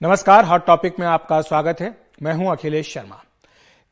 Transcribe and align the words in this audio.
नमस्कार 0.00 0.44
hot 0.44 0.64
topic 0.66 0.98
में 1.00 1.06
आपका 1.06 1.40
स्वागत 1.40 1.80
है। 1.80 1.88
मैं 2.22 2.32
हूँ 2.32 2.50
अखिलेश 2.52 2.92
शर्मा। 2.94 3.22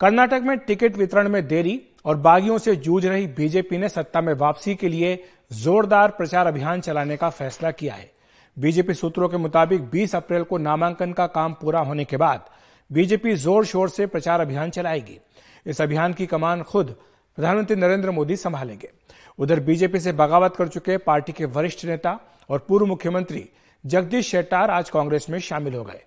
कर्नाटक 0.00 0.42
में 0.44 0.56
टिकट 0.58 0.96
वितरण 0.96 1.28
में 1.28 1.46
देरी 1.48 1.80
और 2.04 2.16
बागियों 2.16 2.58
से 2.58 2.74
जूझ 2.76 3.04
रही 3.06 3.26
बीजेपी 3.26 3.78
ने 3.78 3.88
सत्ता 3.88 4.20
में 4.20 4.32
वापसी 4.34 4.74
के 4.74 4.88
लिए 4.88 5.16
जोरदार 5.52 6.10
प्रचार 6.10 6.46
अभियान 6.46 6.80
चलाने 6.80 7.16
का 7.16 7.30
फैसला 7.30 7.70
किया 7.70 7.94
है। 7.94 8.10
बीजेपी 8.56 8.94
सूत्रों 8.94 9.28
के 9.28 9.36
मुताबिक 9.36 9.88
20 9.90 10.14
अप्रैल 10.16 10.42
को 10.42 10.58
नामांकन 10.58 11.12
का 11.12 11.26
काम 11.28 11.54
पूरा 11.54 11.80
होने 11.80 12.04
के 12.04 12.16
बाद 12.16 12.44
बीजेपी 12.90 13.34
ज़ोर 13.36 13.64
शोर 13.64 13.88
से 13.88 14.06
प्रचार 14.06 14.40
अभियान 14.40 14.70
चलाएगी। 14.70 15.18
इस 15.66 15.80
अभियान 15.80 16.12
की 16.12 16.26
कमान 16.26 16.62
खुद 16.62 16.94
प्रधानमंत्री 17.38 17.76
नरेंद्र 17.76 18.10
मोदी 18.10 18.36
संभालेंगे। 18.36 18.90
उधर 19.38 19.60
बीजेपी 19.62 20.00
से 20.00 20.12
बगावत 20.12 20.56
कर 20.56 20.68
चुके 20.68 20.98
पार्टी 21.00 21.32
के 21.32 21.44
वरिष्ठ 21.46 21.84
नेता 21.84 22.18
और 22.50 22.66
पूर्व 22.68 22.86
मुख्यमंत्री 22.86 23.48
जगदीश 23.84 24.30
शेट्टार 24.30 24.70
आज 24.70 24.90
कांग्रेस 24.90 25.26
में 25.30 25.38
शामिल 25.38 25.74
हो 25.74 25.82
गए। 25.84 26.00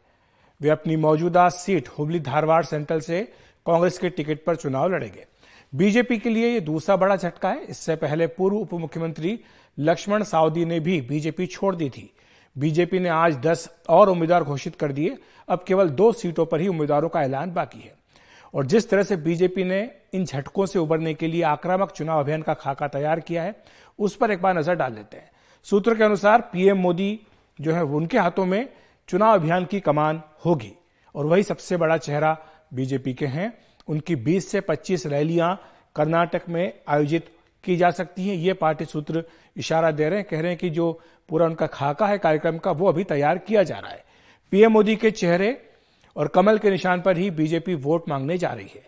वे 0.62 0.70
अपनी 0.70 0.96
मौजूदा 0.96 1.50
सीट 1.50 1.88
हुबली 1.88 2.20
धारवाड़ 2.20 2.64
सेंट्रल 2.64 3.00
से 3.00 3.22
कांग्रेस 3.66 3.98
के 3.98 4.10
टिकट 4.10 4.44
पर 4.46 4.56
चुनाव 4.56 4.90
लड़ेंगे। 4.90 5.26
बीजेपी 5.76 6.18
के 6.18 6.30
लिए 6.30 6.50
यह 6.54 6.60
दूसरा 6.60 6.96
बड़ा 6.96 7.16
झटका 7.16 7.50
है। 7.50 7.64
इससे 7.64 7.96
पहले 7.96 8.28
पूर्व 8.28 8.58
उप 8.58 8.74
मुख्यमंत्री 8.74 9.40
लक्ष्मण 9.80 10.24
सावदी 10.24 10.66
ने 10.66 10.80
भी 10.80 11.02
बीजेपी 11.02 11.46
छोड़ 11.46 11.76
दी 11.76 11.90
थी। 11.90 12.14
बीजेपी 12.56 13.00
ने 13.00 13.10
आज 13.10 13.36
10 13.36 13.70
और 13.90 14.10
उम्मीदवार 14.10 14.44
घोषित 14.44 14.76
कर 14.76 14.92
दिए। 14.92 15.18
अब 15.48 15.64
केवल 15.68 15.90
दो 15.90 16.12
सीटों 16.12 16.46
पर 16.46 16.62
ही 16.62 16.68
उम्मीदवारों 16.68 17.10
का 17.10 17.22
ऐलान 17.22 17.54
बाकी 17.54 17.80
है। 17.80 17.96
और 18.54 18.66
जिस 18.66 18.90
तरह 18.90 19.04
से 19.04 19.16
बीजेपी 19.16 19.64
ने 19.64 19.90
इन 20.14 20.26
झटकों 20.26 20.66
से 20.66 20.80
उबरने 20.80 21.14
के 21.14 21.28
लिए 21.28 21.44
आक्रामक 21.44 21.92
चुनाव 21.92 22.20
अभियान 22.20 22.42
का 22.42 22.54
खाका 22.54 22.88
तैयार 22.88 23.20
किया 23.20 23.44
है, 23.44 23.56
उस 24.00 24.16
पर 24.16 24.32
एक 24.32 24.42
बार 24.42 24.58
नज़र 24.58 24.76
डाल 24.76 24.94
लेते 24.94 25.18
हैं। 25.18 25.32
सूत्र 25.64 25.96
के 25.96 26.04
अनुसार 26.04 26.42
पीएम 26.42 26.78
मोदी 26.78 27.20
जो 27.62 27.74
है 27.74 27.84
उनके 27.84 28.20
हाथों 28.20 28.46
में 28.46 28.70
चुनाव 29.08 29.34
अभियान 29.34 29.66
की 29.66 29.80
कमान 29.80 30.24
होगी। 30.46 30.74
और 31.16 31.26
वही 31.26 31.44
सबसे 31.44 31.78
बड़ा 31.78 31.98
चेहरा 31.98 32.38
बीजेपी 32.74 33.14
के 33.14 33.26
हैं। 33.26 33.58
उनकी 33.88 34.16
20 34.16 34.52
से 34.52 34.62
25 34.62 35.06
रैलियाँ 35.06 35.62
कर्नाटक 35.96 36.42
में 36.50 36.74
आयोजित 36.88 37.30
की 37.64 37.78
जा 37.78 37.92
सकती 37.92 38.28
हैं। 38.28 38.36
ये 38.36 38.54
पार्टी 38.54 38.86
सूत्र 38.86 39.24
इशारा 39.58 39.92
दे 39.92 40.10
रहे 40.10 40.20
हैं। 40.20 40.28
कह 40.32 40.40
रहे 40.40 40.52
हैं 40.52 40.60
कि 40.60 40.70
जो 40.70 41.02
पूरा 41.30 41.46
उनका 41.46 41.68
खाका 41.68 42.08
है 42.08 42.18
कार्यक्रम 42.18 42.58
का, 42.58 42.72
वो 42.72 42.90
अभी 42.90 43.04
तैयार 43.04 43.38
किया 43.38 43.64
जा 43.64 43.80
रहा 43.80 43.92
है। 43.92 44.04
पीएम 44.52 44.72
मोदी 44.72 44.96
के 44.96 45.12
चेहरे 45.12 45.70
और 46.16 46.28
कमल 46.28 46.58
के 46.58 46.72
निशान 46.72 47.02
पर 47.02 47.18
ही 47.18 47.32
बीजेपी 47.32 47.76
वोट 47.76 48.10
मांगने 48.10 48.38
जा 48.38 48.50
रही 48.50 48.72
है। 48.76 48.86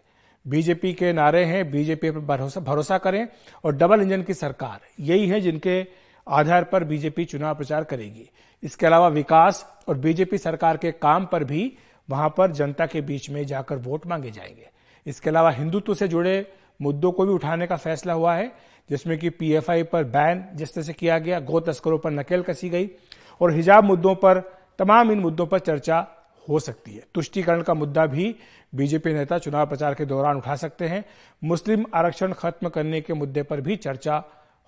बीजेपी 0.47 0.93
के 0.93 1.13
नारे 1.13 1.45
हैं। 1.45 1.71
बीजेपी 1.71 2.11
पर 2.11 2.19
भरोसा 2.19 2.59
भरोसा 2.59 2.97
करें। 2.97 3.27
और 3.63 3.75
डबल 3.75 4.01
इंजन 4.01 4.23
की 4.23 4.33
सरकार, 4.33 4.79
यही 4.99 5.27
है 5.27 5.41
जिनके 5.41 6.08
आधार 6.29 6.63
पर 6.63 6.83
बीजेपी 6.83 7.25
चुनाव 7.25 7.55
प्रचार 7.55 7.83
करेगी। 7.83 8.29
इसके 8.63 8.85
अलावा 8.85 9.07
विकास 9.07 9.83
और 9.87 9.97
बीजेपी 9.97 10.37
सरकार 10.37 10.77
के 10.77 10.91
काम 10.91 11.25
पर 11.25 11.43
भी 11.43 11.77
वहाँ 12.09 12.33
पर 12.37 12.51
जनता 12.51 12.85
के 12.85 13.01
बीच 13.01 13.29
में 13.29 13.45
जाकर 13.45 13.77
वोट 13.77 14.07
मांगे 14.07 14.31
जाएँगे। 14.31 14.69
इसके 15.05 15.29
अलावा 15.29 15.51
हिंदुत्व 15.51 15.93
से 15.93 16.07
जुड़े 16.07 16.53
मुद्दों 16.81 17.11
को 17.11 17.25
भी 17.25 17.33
उठाने 17.33 17.67
का 17.67 17.75
फैसला 17.75 18.13
हुआ 18.13 18.35
है, 18.35 18.51
जिसमें 18.89 19.17
कि 19.17 19.29
पीएफआई 19.29 19.83
पर 19.83 20.03
बैन 20.03 20.45
जिस 20.55 20.73
तरह 20.73 20.83
से 20.83 20.93
किया 20.93 21.19
गया 21.19 21.39
गो 21.39 21.59
तस्करों 21.59 21.99
पर 21.99 22.11
नकेल 22.11 22.41
कसी 22.41 22.69
गई 22.69 22.89
और 23.41 23.53
हिजाब 23.53 23.83
मुद्दों 23.83 24.15
पर, 24.15 24.39
तमाम 24.79 25.11
इन 25.11 25.19
मुद्दों 25.19 25.45
पर 25.45 25.59
चर्चा 25.59 26.07
हो 26.49 26.59
सकती 26.59 26.93
है। 26.93 27.03
तुष्टीकरण 27.15 27.61
का 27.61 27.73
मुद्दा 27.73 28.05
भी 28.05 28.35
बीजेपी 28.75 29.13
नेता 29.13 29.37
चुनाव 29.37 29.65
प्रचार 29.65 29.93
के 29.93 30.05
दौरान 30.05 30.37
उठा 30.37 30.55
सकते 30.55 30.85
हैं। 30.85 31.05
मुस्लिम 31.43 31.85
आरक्षण 31.93 32.33
खत्म 32.33 32.69
करने 32.69 33.01
के 33.01 33.13
मुद्दे 33.13 33.43
पर 33.43 33.61
भी 33.61 33.75
चर्चा 33.75 34.23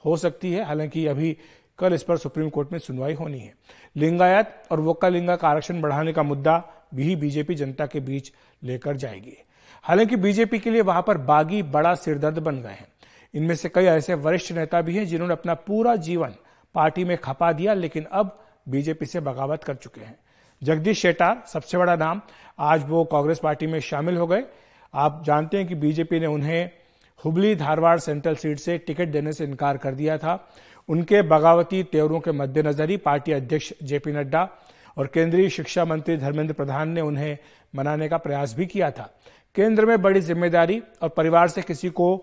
हो 0.05 0.17
सकती 0.17 0.53
है, 0.53 0.65
हालाँकि 0.65 1.07
अभी 1.07 1.37
कल 1.79 1.93
इस 1.93 2.03
पर 2.03 2.17
सुप्रीम 2.17 2.49
कोर्ट 2.49 2.71
में 2.71 2.79
सुनवाई 2.79 3.13
होनी 3.13 3.39
है। 3.39 3.53
लिंगायत 3.95 4.63
और 4.71 4.79
वोक्का 4.79 5.09
लिंगा 5.09 5.35
का 5.35 5.49
आरक्षण 5.49 5.81
बढ़ाने 5.81 6.13
का 6.13 6.23
मुद्दा 6.23 6.63
भी 6.93 7.15
बीजेपी 7.15 7.55
जनता 7.55 7.85
के 7.85 7.99
बीच 7.99 8.31
लेकर 8.63 8.97
जाएगी। 8.97 9.37
हालाँकि 9.83 10.15
बीजेपी 10.15 10.59
के 10.59 10.69
लिए 10.69 10.81
वहाँ 10.81 11.03
पर 11.07 11.17
बागी 11.17 11.63
बड़ा 11.63 11.95
सिरदर्द 11.95 12.39
बन 12.39 12.61
गए 12.61 12.69
हैं। 12.69 12.87
इनमें 13.33 13.55
से 13.55 13.69
कई 13.69 13.83
ऐसे 13.83 14.13
वरिष्ठ 14.13 14.51
नेता 14.51 14.81
भी 14.81 14.97
हैं 14.97 15.05
जिन्होंने 15.05 15.33
अपना 15.33 15.53
पूरा 15.53 15.95
जीवन 15.95 16.33
पार्टी 16.75 17.03
में 17.03 17.17
खपा 17.17 17.51
दिया, 17.51 17.73
लेकिन 17.73 18.03
अब 18.11 18.45
बीजेपी 18.69 19.05
से 19.05 19.19
बगावत 19.19 19.63
कर 19.63 19.75
चुके 19.75 20.01
हैं। 20.01 20.19
जगदीश 20.63 21.01
शेटार 21.01 21.43
सबसे 21.47 21.77
बड़ा 21.77 21.95
नाम, 21.95 22.21
आज 22.59 22.83
वो 22.87 23.05
कांग्रेस 23.05 23.39
पार्टी 23.39 23.67
में 23.67 23.79
शामिल 23.79 24.17
हो 24.17 24.27
गए। 24.27 24.43
आप 24.93 25.23
जानते 25.25 25.57
हैं 25.57 25.67
कि 25.67 25.75
बीजेपी 25.75 26.19
ने 26.19 26.25
उन्हें 26.25 26.69
हुबली 27.25 27.55
धारवाड़ 27.55 27.97
सेंट्रल 27.99 28.35
सीट 28.35 28.59
से 28.59 28.77
टिकट 28.77 29.07
देने 29.07 29.33
से 29.33 29.43
इनकार 29.43 29.77
कर 29.77 29.95
दिया 29.95 30.17
था। 30.17 30.35
उनके 30.89 31.21
बगावती 31.21 31.81
तेवरों 31.83 32.19
के 32.19 32.31
मद्देनजर 32.31 32.89
ही 32.89 32.97
पार्टी 32.97 33.31
अध्यक्ष 33.31 33.71
जेपी 33.83 34.11
नड्डा 34.11 34.47
और 34.97 35.07
केंद्रीय 35.07 35.49
शिक्षा 35.49 35.85
मंत्री 35.85 36.17
धर्मेंद्र 36.17 36.53
प्रधान 36.53 36.89
ने 36.89 37.01
उन्हें 37.01 37.37
मनाने 37.73 38.09
का 38.09 38.17
प्रयास 38.17 38.55
भी 38.55 38.65
किया 38.65 38.89
था। 38.91 39.09
केंद्र 39.55 39.85
में 39.85 40.01
बड़ी 40.01 40.21
ज़िम्मेदारी 40.21 40.81
और 41.01 41.09
परिवार 41.09 41.47
से 41.47 41.61
किसी 41.61 41.89
को 41.89 42.15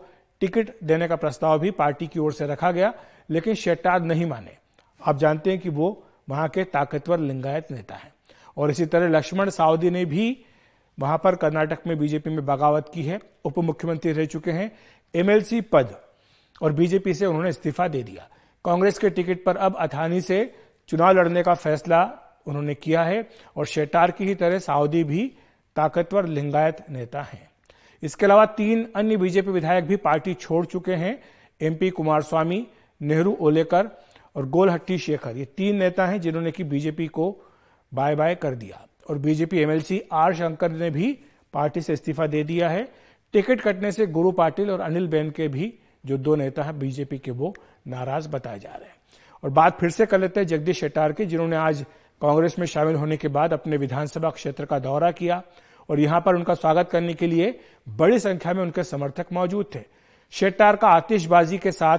टिकट 0.43 0.71
देने 0.85 1.09
का 1.09 1.17
प्रस्ताव 1.17 1.59
भी 1.59 1.71
पार्टी 1.71 2.07
की 2.07 2.21
ओर 2.21 2.33
से 2.33 2.47
रखा 2.47 2.71
गया, 2.71 2.93
लेकिन 3.31 3.55
शेट्टार 3.55 4.03
नहीं 4.03 4.27
माने। 4.27 4.57
आप 5.01 5.19
जानते 5.19 5.51
हैं 5.51 5.59
कि 5.59 5.69
वो 5.69 6.05
वहाँ 6.29 6.49
के 6.49 6.65
ताकतवर 6.65 7.19
लिंगायत 7.19 7.71
नेता 7.71 7.95
हैं। 7.95 8.13
और 8.57 8.71
इसी 8.71 8.87
तरह 8.87 9.09
लक्ष्मण 9.09 9.51
सावदी 9.51 9.91
ने 9.91 10.05
भी 10.05 10.45
वहाँ 10.99 11.19
पर 11.19 11.35
कर्नाटक 11.35 11.87
में 11.87 11.99
बीजेपी 11.99 12.31
में 12.31 12.45
बगावत 12.47 12.91
की 12.95 13.03
है 13.03 13.19
उप 13.45 13.59
मुख्यमंत्री 13.59 14.13
रह 14.13 14.27
चुके 14.27 14.51
हैं, 14.51 14.71
एमएलसी 15.15 15.61
पद, 15.61 15.95
और 16.63 16.73
बीजेपी 16.73 17.15
से 17.15 17.27
उन्होंने 17.27 17.49
इस्तीफा 17.49 17.89
दे 17.89 18.03
दिया। 18.03 18.29
कांग्रेस 18.65 18.99
के 18.99 19.11
टिकट 19.11 19.45
पर 19.45 19.57
अब 19.57 19.77
अथानी 19.77 20.21
से 20.21 20.55
चुनाव 20.89 21.13
लड़ने 21.13 21.43
का 21.43 21.55
फैसला 21.55 22.03
उन्होंने 22.47 22.75
किया 22.75 23.03
है, 23.03 23.29
और 23.57 23.67
शेटार 23.67 24.11
की 24.11 24.25
ही 24.25 24.35
तरह 24.35 24.59
साउदी 24.59 25.05
भी 25.05 25.27
ताकतवर 25.77 26.27
लिंगायत 26.27 26.85
नेता 26.91 27.23
हैं। 27.23 27.49
इसके 28.03 28.27
अलावा 28.27 28.45
तीन 28.47 28.87
अन्य 28.97 29.17
बीजेपी 29.17 29.51
विधायक 29.51 29.85
भी 29.85 29.97
पार्टी 29.97 30.35
छोड़ 30.35 30.65
चुके 30.67 30.95
हैं, 30.95 31.19
एमपी 31.61 31.91
कुमार 31.91 32.23
स्वामी 32.23 32.67
नेहरू 33.01 33.37
ओलेकर 33.41 33.91
और 34.37 34.49
गोलहट्टी 34.49 34.99
शेखर। 34.99 35.37
ये 35.37 35.45
तीन 35.57 35.77
नेता 35.77 36.07
हैं 36.07 36.21
जिन्होंने 36.21 36.51
की 36.51 36.65
बीजेपी 36.65 37.07
को 37.07 37.31
बाय 37.93 38.15
बाय 38.15 38.35
कर 38.35 38.55
दिया। 38.55 38.87
और 39.09 39.19
बीजेपी 39.19 39.59
एमएलसी 39.59 40.03
आर 40.13 40.35
शंकर 40.35 40.71
ने 40.71 40.91
भी 40.91 41.19
पार्टी 41.53 41.81
से 41.81 41.93
इस्तीफा 41.93 42.27
दे 42.27 42.45
दिया 42.45 42.69
है। 42.69 42.89
टिकट 43.33 43.61
कटने 43.61 43.93
से 43.93 44.07
गुरु 44.07 44.33
पाटिल 44.33 44.71
और 44.71 44.81
अनिल 44.81 45.09
बेन 45.09 45.31
के 45.31 45.49
भी 45.49 45.75
जो 46.07 46.19
दो 46.19 46.35
नेता 46.37 46.63
है, 46.63 46.79
बीजेपी 46.79 47.19
के 47.19 47.31
वो 47.31 47.55
नाराज़ 47.89 48.29
बताए 48.29 48.59
जा 48.59 48.71
रहे 48.71 48.89
हैं। 48.89 48.97
और 49.45 49.51
बात 49.51 49.81
फिर 49.81 49.91
से 49.91 50.07
कर 50.07 50.21
लेते 50.21 50.41
हैं 50.41 50.47
जगदीश 50.47 50.81
शेट्टार 50.81 51.13
की, 51.13 51.25
जिन्होंने 51.27 51.57
आज 51.57 51.85
कांग्रेस 52.21 52.59
में 52.59 52.67
शामिल 52.67 52.95
होने 52.95 53.17
के 53.17 53.29
बाद 53.29 53.53
अपने 53.53 53.77
विधानसभा 53.77 54.31
क्षेत्र 54.31 54.65
का 54.65 54.79
दौरा 54.79 55.11
किया 55.11 55.43
और 55.91 56.01
यहाँ 56.01 56.21
पर 56.21 56.35
उनका 56.35 56.55
स्वागत 56.55 56.89
करने 56.91 57.15
के 57.15 57.27
लिए 57.27 57.61
बड़ी 57.89 58.19
संख्या 58.19 58.53
में 58.53 58.63
उनके 58.63 58.85
समर्थक 58.85 59.27
मौजूद 59.33 59.67
थे। 59.75 59.81
शेट्टार 60.31 60.77
का 60.77 60.89
आतिशबाजी 60.89 61.59
के 61.59 61.73
साथ 61.73 61.99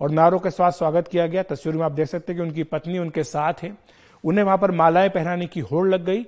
और 0.00 0.10
नारों 0.10 0.38
के 0.38 0.50
साथ 0.50 0.70
स्वागत 0.70 1.08
किया 1.08 1.26
गया। 1.26 1.42
तस्वीर 1.42 1.76
में 1.76 1.84
आप 1.84 1.92
देख 1.92 2.06
सकते 2.06 2.32
हैं 2.32 2.42
कि 2.42 2.48
उनकी 2.48 2.62
पत्नी 2.62 2.98
उनके 2.98 3.22
साथ 3.22 3.52
है। 3.62 3.76
उन्हें 4.24 4.44
वहाँ 4.44 4.58
पर 4.58 4.70
मालाएँ 4.70 5.08
पहनाने 5.08 5.46
की 5.46 5.60
होड़ 5.60 5.88
लग 5.88 6.04
गई। 6.04 6.26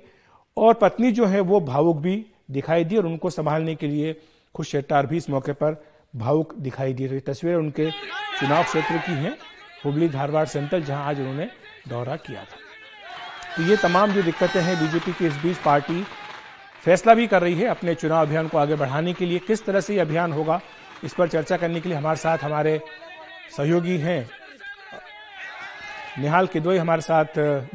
और 0.57 0.73
पत्नी 0.73 1.11
जो 1.11 1.25
है 1.25 1.39
वो 1.41 1.59
भावुक 1.61 1.97
भी 1.97 2.25
दिखाई 2.51 2.83
दी 2.83 2.97
और 2.97 3.05
उनको 3.05 3.29
संभालने 3.29 3.75
के 3.75 3.87
लिए 3.87 4.15
खुद 4.55 4.65
शेट्टार 4.65 5.05
भी 5.05 5.17
इस 5.17 5.29
मौके 5.29 5.51
पर 5.53 5.83
भावुक 6.15 6.53
दिखाई 6.55 6.93
दी 6.93 7.07
रही। 7.07 7.19
तस्वीरें 7.19 7.57
उनके 7.57 7.89
चुनाव 8.39 8.63
क्षेत्र 8.63 8.97
की 8.97 9.11
हैं, 9.13 9.37
हुबली, 9.85 10.09
धारवाड़, 10.09 10.45
सेंट्रल, 10.45 10.83
जहाँ 10.83 11.05
आज 11.05 11.19
उन्होंने 11.19 11.47
दौरा 11.87 12.15
किया 12.17 12.41
था। 12.41 12.57
तो 13.55 13.63
ये 13.63 13.77
तमाम 13.77 14.11
जो 14.11 14.21
दिक्कतें 14.23 14.61
हैं, 14.61 14.79
बीजेपी 14.79 15.13
की 15.13 15.27
इस 15.27 15.37
बीच 15.37 15.57
पार्टी 15.57 16.03
फैसला 16.85 17.13
भी 17.13 17.27
कर 17.27 17.41
रही 17.41 17.53
है 17.55 17.67
अपने 17.67 17.95
चुनाव 17.95 18.25
अभियान 18.25 18.47
को 18.47 18.57
आगे 18.57 18.75
बढ़ाने 18.75 19.13
के 19.13 19.25
लिए। 19.25 19.39
किस 19.39 19.65
तरह 19.65 19.79
से 19.79 19.93
ये 19.93 19.99
अभियान 19.99 20.31
होगा, 20.33 20.59
इस 21.03 21.13
पर 21.13 21.27
चर्चा 21.27 21.57
करने 21.57 21.79
के 21.81 21.89
लिए 21.89 21.97
हमारे 21.97 22.17
साथ 22.17 22.37
हमारे 22.37 22.79
सहयोगी 23.57 23.97
हैं। 23.97 24.29
निहाल 26.19 26.47
किदोई 26.47 26.77
हमारे 26.77 27.01
साथ 27.01 27.25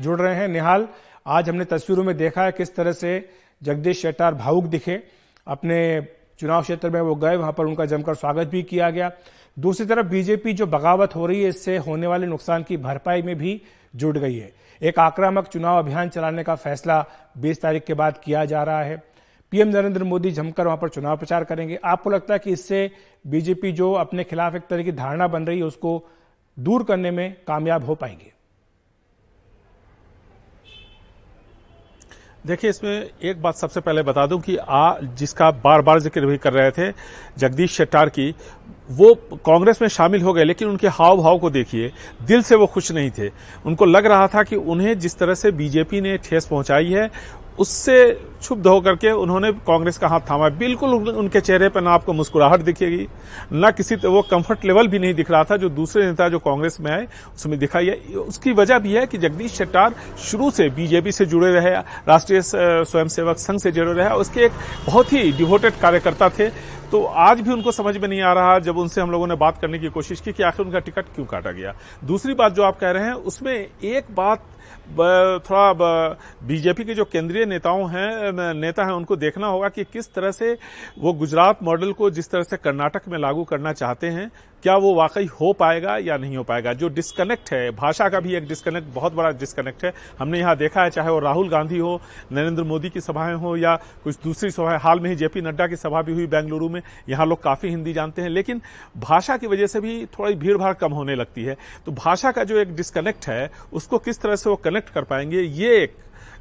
जुड़ 0.00 0.20
रहे 0.20 0.34
हैं। 0.34 0.48
निहाल 0.48 0.88
आज 1.28 1.48
हमने 1.48 1.64
तस्वीरों 1.64 2.04
में 2.04 2.16
देखा 2.16 2.42
है 2.42 2.52
किस 2.52 2.76
तरह 2.76 2.92
से 2.92 3.28
जगदीश 3.62 4.02
शेट्टार 4.02 4.34
भावुक 4.34 4.64
दिखे। 4.64 5.02
अपने 5.46 6.06
चुनाव 6.38 6.62
क्षेत्र 6.62 6.90
में 6.90 7.00
वो 7.00 7.14
गए, 7.14 7.36
वहाँ 7.36 7.52
पर 7.52 7.66
उनका 7.66 7.84
जमकर 7.84 8.14
स्वागत 8.14 8.46
भी 8.46 8.62
किया 8.62 8.90
गया। 8.90 9.12
दूसरी 9.58 9.86
तरफ़ 9.86 10.06
बीजेपी 10.06 10.52
जो 10.52 10.66
बगावत 10.66 11.16
हो 11.16 11.26
रही 11.26 11.42
है, 11.42 11.48
इससे 11.48 11.76
होने 11.76 12.06
वाले 12.06 12.26
नुकसान 12.26 12.62
की 12.62 12.76
भरपाई 12.76 13.22
में 13.22 13.36
भी 13.36 13.62
जुट 13.96 14.18
गई 14.18 14.36
है। 14.36 14.52
एक 14.82 14.98
आक्रामक 14.98 15.46
चुनाव 15.46 15.78
अभियान 15.78 16.08
चलाने 16.08 16.44
का 16.44 16.54
फैसला 16.54 17.06
20 17.38 17.62
तारीख 17.62 17.84
के 17.84 17.94
बाद 17.94 18.20
किया 18.24 18.44
जा 18.44 18.62
रहा 18.62 18.82
है। 18.82 19.02
पीएम 19.50 19.68
नरेंद्र 19.68 20.04
मोदी 20.04 20.30
जमकर 20.30 20.66
वहाँ 20.66 20.78
पर 20.78 20.88
चुनाव 20.88 21.16
प्रचार 21.16 21.44
करेंगे। 21.44 21.78
आपको 21.84 22.10
लगता 22.10 22.34
है 22.34 22.38
कि 22.38 22.50
इससे 22.50 22.90
बीजेपी 23.26 23.72
जो 23.72 23.92
अपने 23.92 24.24
खिलाफ 24.24 24.54
एक 24.54 24.62
तरह 24.70 24.82
की 24.82 24.92
धारणा 24.92 25.26
बन 25.26 25.46
रही 25.46 25.58
है, 25.58 25.64
उसको 25.64 26.08
दूर 26.58 26.84
करने 26.84 27.10
में 27.10 27.36
कामयाब 27.46 27.84
हो 27.84 27.94
पाएँगे? 27.94 28.37
देखिए, 32.48 32.70
इसमें 32.70 33.10
एक 33.22 33.40
बात 33.42 33.54
सबसे 33.54 33.80
पहले 33.80 34.02
बता 34.02 34.24
दूँ 34.26 34.40
कि 34.40 34.56
आ, 34.56 34.98
जिसका 35.00 35.50
बार 35.64 35.82
बार 35.82 35.98
ज़िक्र 36.00 36.26
भी 36.26 36.36
कर 36.38 36.52
रहे 36.52 36.70
थे 36.70 36.90
जगदीश 37.38 37.72
शेट्टार 37.72 38.08
की, 38.08 38.34
वो 38.90 39.14
कांग्रेस 39.46 39.82
में 39.82 39.88
शामिल 39.88 40.22
हो 40.22 40.32
गए, 40.32 40.44
लेकिन 40.44 40.68
उनके 40.68 40.88
हाव 40.88 41.16
भाव 41.16 41.38
को 41.38 41.50
देखिए, 41.50 41.92
दिल 42.22 42.42
से 42.42 42.54
वो 42.54 42.66
खुश 42.66 42.90
नहीं 42.92 43.10
थे। 43.18 43.28
उनको 43.66 43.84
लग 43.84 44.06
रहा 44.06 44.26
था 44.26 44.42
कि 44.42 44.56
उन्हें 44.56 44.98
जिस 44.98 45.18
तरह 45.18 45.34
से 45.34 45.50
बीजेपी 45.52 46.00
ने 46.00 46.16
ठेस 46.18 46.46
पहुंचाई 46.46 46.90
है 46.90 47.10
उससे 47.58 48.06
क्षुब्ध 48.38 48.66
होकर 48.66 48.94
के 48.94 49.10
उन्होंने 49.12 49.50
कांग्रेस 49.66 49.98
का 49.98 50.08
हाथ 50.08 50.20
थामा। 50.20 50.48
बिल्कुल 50.58 50.90
उनके 51.10 51.40
चेहरे 51.40 51.68
पर 51.68 51.80
ना 51.80 51.90
आपको 51.90 52.12
मुस्कुराहट 52.12 52.60
दिखेगी, 52.60 53.06
ना 53.52 53.70
किसी 53.70 53.94
वो 53.96 54.22
कंफर्ट 54.22 54.64
लेवल 54.64 54.88
भी 54.88 54.98
नहीं 54.98 55.14
दिख 55.14 55.30
रहा 55.30 55.44
था 55.44 55.56
जो 55.56 55.68
दूसरे 55.70 56.06
नेता, 56.06 56.28
जो 56.28 56.38
कांग्रेस 56.38 56.78
में 56.80 56.90
आए, 56.92 57.06
उसमें 57.34 57.58
दिखाई 57.58 57.86
है। 57.86 57.96
उसकी 58.18 58.52
वजह 58.52 58.78
भी 58.78 58.92
है 58.92 59.06
कि 59.06 59.18
जगदीश 59.18 59.52
शेट्टार 59.52 59.94
शुरू 60.20 60.50
से 60.50 60.68
बीजेपी 60.70 61.12
से 61.12 61.26
जुड़े 61.26 61.50
रहे, 61.50 61.74
राष्ट्रीय 62.08 62.40
स्वयंसेवक 62.42 63.38
संघ 63.38 63.60
से 63.60 63.72
जुड़े 63.72 63.92
रहे 63.92 64.08
उसके 64.16 64.40
एक 64.40 64.52
बहुत 64.86 65.12
ही 65.12 65.30
डिवोटेड 65.32 65.80
कार्यकर्ता 65.80 66.28
थे। 66.30 66.48
तो 66.90 67.02
आज 67.04 67.40
भी 67.40 67.52
उनको 67.52 67.72
समझ 67.72 67.96
में 67.96 68.08
नहीं 68.08 68.20
आ 68.22 68.32
रहा 68.32 68.58
जब 68.58 68.78
उनसे 68.78 69.00
हम 69.00 69.10
लोगों 69.10 69.26
ने 69.26 69.34
बात 69.36 69.58
करने 69.60 69.78
की 69.78 69.88
कोशिश 69.88 70.20
की 70.20 70.32
कि 70.32 70.42
आखिर 70.42 70.64
उनका 70.66 70.78
टिकट 70.78 71.06
क्यों 71.14 71.24
काटा 71.26 71.50
गया। 71.50 71.74
दूसरी 72.04 72.34
बात 72.34 72.54
जो 72.54 72.62
आप 72.62 72.78
कह 72.78 72.90
रहे 72.90 73.04
हैं, 73.04 73.12
उसमें 73.12 73.52
एक 73.52 74.04
बात 74.16 74.44
थोड़ा 74.90 75.72
बीजेपी 76.46 76.84
के 76.84 76.94
जो 76.94 77.04
केंद्रीय 77.04 77.44
नेताओं 77.46 77.88
हैं 77.90 78.54
नेता 78.54 78.84
हैं, 78.84 78.92
उनको 78.92 79.16
देखना 79.16 79.46
होगा 79.46 79.68
कि 79.68 79.84
किस 79.84 80.12
तरह 80.14 80.30
से 80.30 80.56
वो 80.98 81.12
गुजरात 81.12 81.62
मॉडल 81.62 81.92
को 81.92 82.10
जिस 82.10 82.30
तरह 82.30 82.42
से 82.42 82.56
कर्नाटक 82.56 83.08
में 83.08 83.18
लागू 83.18 83.44
करना 83.44 83.72
चाहते 83.72 84.06
हैं 84.06 84.30
क्या 84.62 84.76
वो 84.76 84.94
वाकई 84.94 85.24
हो 85.24 85.52
पाएगा 85.52 85.96
या 85.96 86.16
नहीं 86.16 86.36
हो 86.36 86.42
पाएगा? 86.42 86.72
जो 86.72 86.88
डिस्कनेक्ट 86.88 87.52
है, 87.52 87.70
भाषा 87.70 88.08
का 88.08 88.20
भी 88.20 88.34
एक 88.34 88.48
डिस्कनेक्ट 88.48 88.88
बहुत 88.88 89.12
बड़ा 89.12 89.30
डिस्कनेक्ट 89.30 89.84
है। 89.84 89.92
हमने 90.18 90.38
यहाँ 90.38 90.56
देखा 90.56 90.82
है, 90.82 90.90
चाहे 90.90 91.10
वो 91.10 91.18
राहुल 91.18 91.48
गांधी 91.48 91.78
हो, 91.78 92.00
नरेंद्र 92.32 92.62
मोदी 92.62 92.90
की 92.90 93.00
सभाएँ 93.00 93.34
हो, 93.34 93.56
या 93.56 93.76
कुछ 94.04 94.18
दूसरी 94.24 94.50
सभाएँ, 94.50 94.78
हाल 94.78 95.00
में 95.00 95.10
ही 95.10 95.16
जेपी 95.16 95.40
नड्डा 95.40 95.66
की 95.66 95.76
सभा 95.76 96.02
भी 96.02 96.12
हुई 96.12 96.26
बेंगलुरु 96.26 96.68
में, 96.68 96.82
यहाँ 97.08 97.26
लोग 97.26 97.42
काफ़ी 97.42 97.68
हिंदी 97.68 97.92
जानते 97.92 98.22
हैं। 98.22 98.28
लेकिन 98.28 98.60
भाषा 98.96 99.36
की 99.36 99.46
वजह 99.46 99.66
से 99.66 99.80
भी 99.80 100.06
थोड़ी 100.06 100.34
भीड़ 100.34 100.56
भाड़ 100.56 100.74
कम 100.74 100.92
होने 100.92 101.14
लगती 101.14 101.44
है। 101.44 101.56
तो 101.86 101.92
भाषा 101.92 102.32
का 102.32 102.44
जो 102.44 102.58
एक 102.58 102.76
डिस्कनेक्ट 102.76 103.26
है, 103.26 103.50
उसको 103.72 103.98
किस 103.98 104.20
तरह 104.20 104.36
से 104.36 104.50
वो 104.50 104.56
कनेक्ट 104.56 104.88
कर 104.88 105.02
पाएँगे, 105.02 105.40
ये 105.40 105.82
एक 105.82 105.96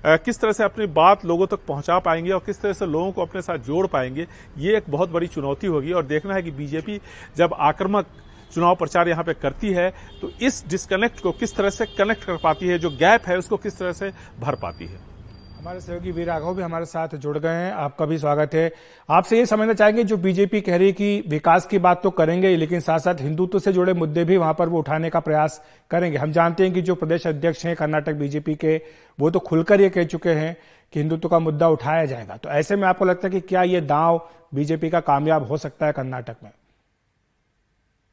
किस 0.05 0.39
तरह 0.39 0.51
से 0.51 0.63
अपनी 0.63 0.85
बात 0.87 1.25
लोगों 1.25 1.47
तक 1.47 1.65
पहुँचा 1.67 1.97
पाएँगे 1.99 2.31
और 2.31 2.39
किस 2.45 2.61
तरह 2.61 2.73
से 2.73 2.85
लोगों 2.85 3.11
को 3.11 3.21
अपने 3.21 3.41
साथ 3.41 3.57
जोड़ 3.59 3.85
पाएँगे, 3.87 4.27
ये 4.57 4.77
एक 4.77 4.89
बहुत 4.89 5.09
बड़ी 5.09 5.27
चुनौती 5.27 5.67
होगी। 5.67 5.91
और 5.91 6.05
देखना 6.05 6.33
है 6.33 6.43
कि 6.43 6.51
बीजेपी 6.51 6.99
जब 7.37 7.53
आक्रमक 7.53 8.07
चुनाव 8.53 8.75
प्रचार 8.75 9.09
यहाँ 9.09 9.23
पे 9.23 9.33
करती 9.33 9.71
है 9.73 9.89
तो 10.21 10.29
इस 10.41 10.63
डिस्कनेक्ट 10.69 11.19
को 11.19 11.31
किस 11.33 11.55
तरह 11.55 11.69
से 11.69 11.85
कनेक्ट 11.87 12.23
कर 12.23 12.37
पाती 12.37 12.67
है, 12.67 12.79
जो 12.79 12.89
गैप 12.91 13.27
है, 13.27 13.37
उसको 13.37 13.57
किस 13.57 13.77
तरह 13.79 13.91
से 13.93 14.11
भर 14.39 14.55
पाती 14.55 14.85
है? 14.85 14.99
हमारे 15.57 15.79
सहयोगी 15.79 16.11
वीर 16.11 16.27
राघव 16.27 16.55
भी 16.55 16.61
हमारे 16.63 16.85
साथ 16.85 17.15
जुड़ 17.15 17.37
गए 17.37 17.49
हैं। 17.49 17.71
आपका 17.73 18.05
भी 18.05 18.17
स्वागत 18.17 18.53
है। 18.53 18.71
आपसे 19.09 19.37
ये 19.37 19.45
समझना 19.45 19.73
चाहेंगे, 19.73 20.03
जो 20.03 20.17
बीजेपी 20.17 20.61
कह 20.61 20.77
रही 20.77 20.87
है 20.87 20.93
कि 20.93 21.23
विकास 21.27 21.65
की 21.65 21.79
बात 21.79 22.03
तो 22.03 22.09
करेंगे, 22.09 22.55
लेकिन 22.55 22.79
साथ 22.79 22.99
साथ 22.99 23.21
हिंदुत्व 23.21 23.59
से 23.59 23.73
जुड़े 23.73 23.93
मुद्दे 23.93 24.25
भी 24.25 24.37
वहाँ 24.37 24.53
पर 24.53 24.69
वो 24.69 24.79
उठाने 24.79 25.09
का 25.09 25.19
प्रयास 25.19 25.61
करेंगे। 25.91 26.17
हम 26.17 26.31
जानते 26.31 26.63
हैं 26.63 26.73
कि 26.73 26.81
जो 26.81 26.95
प्रदेश 26.95 27.27
अध्यक्ष 27.27 27.65
हैं, 27.65 27.75
कर्नाटक 27.75 28.13
बीजेपी 28.13 28.55
के, 28.55 28.81
वो 29.19 29.31
तो 29.31 29.39
खुलकर 29.39 29.81
ये 29.81 29.89
कह 29.89 30.03
चुके 30.03 30.29
हैं 30.29 30.57
कि 30.93 30.99
हिंदुत्व 30.99 31.29
का 31.29 31.39
मुद्दा 31.39 31.69
उठाया 31.69 32.05
जाएगा। 32.05 32.37
तो 32.37 32.49
ऐसे 32.49 32.75
में 32.75 32.87
आपको 32.87 33.05
लगता 33.05 33.27
है 33.27 33.31
कि 33.31 33.41
क्या 33.41 33.63
ये 33.63 33.81
दांव 33.81 34.29
बीजेपी 34.55 34.89
का 34.89 34.99
कामयाब 34.99 35.47
हो 35.47 35.57
सकता 35.57 35.85
है 35.85 35.91
कर्नाटक 35.91 36.35
में? 36.43 36.51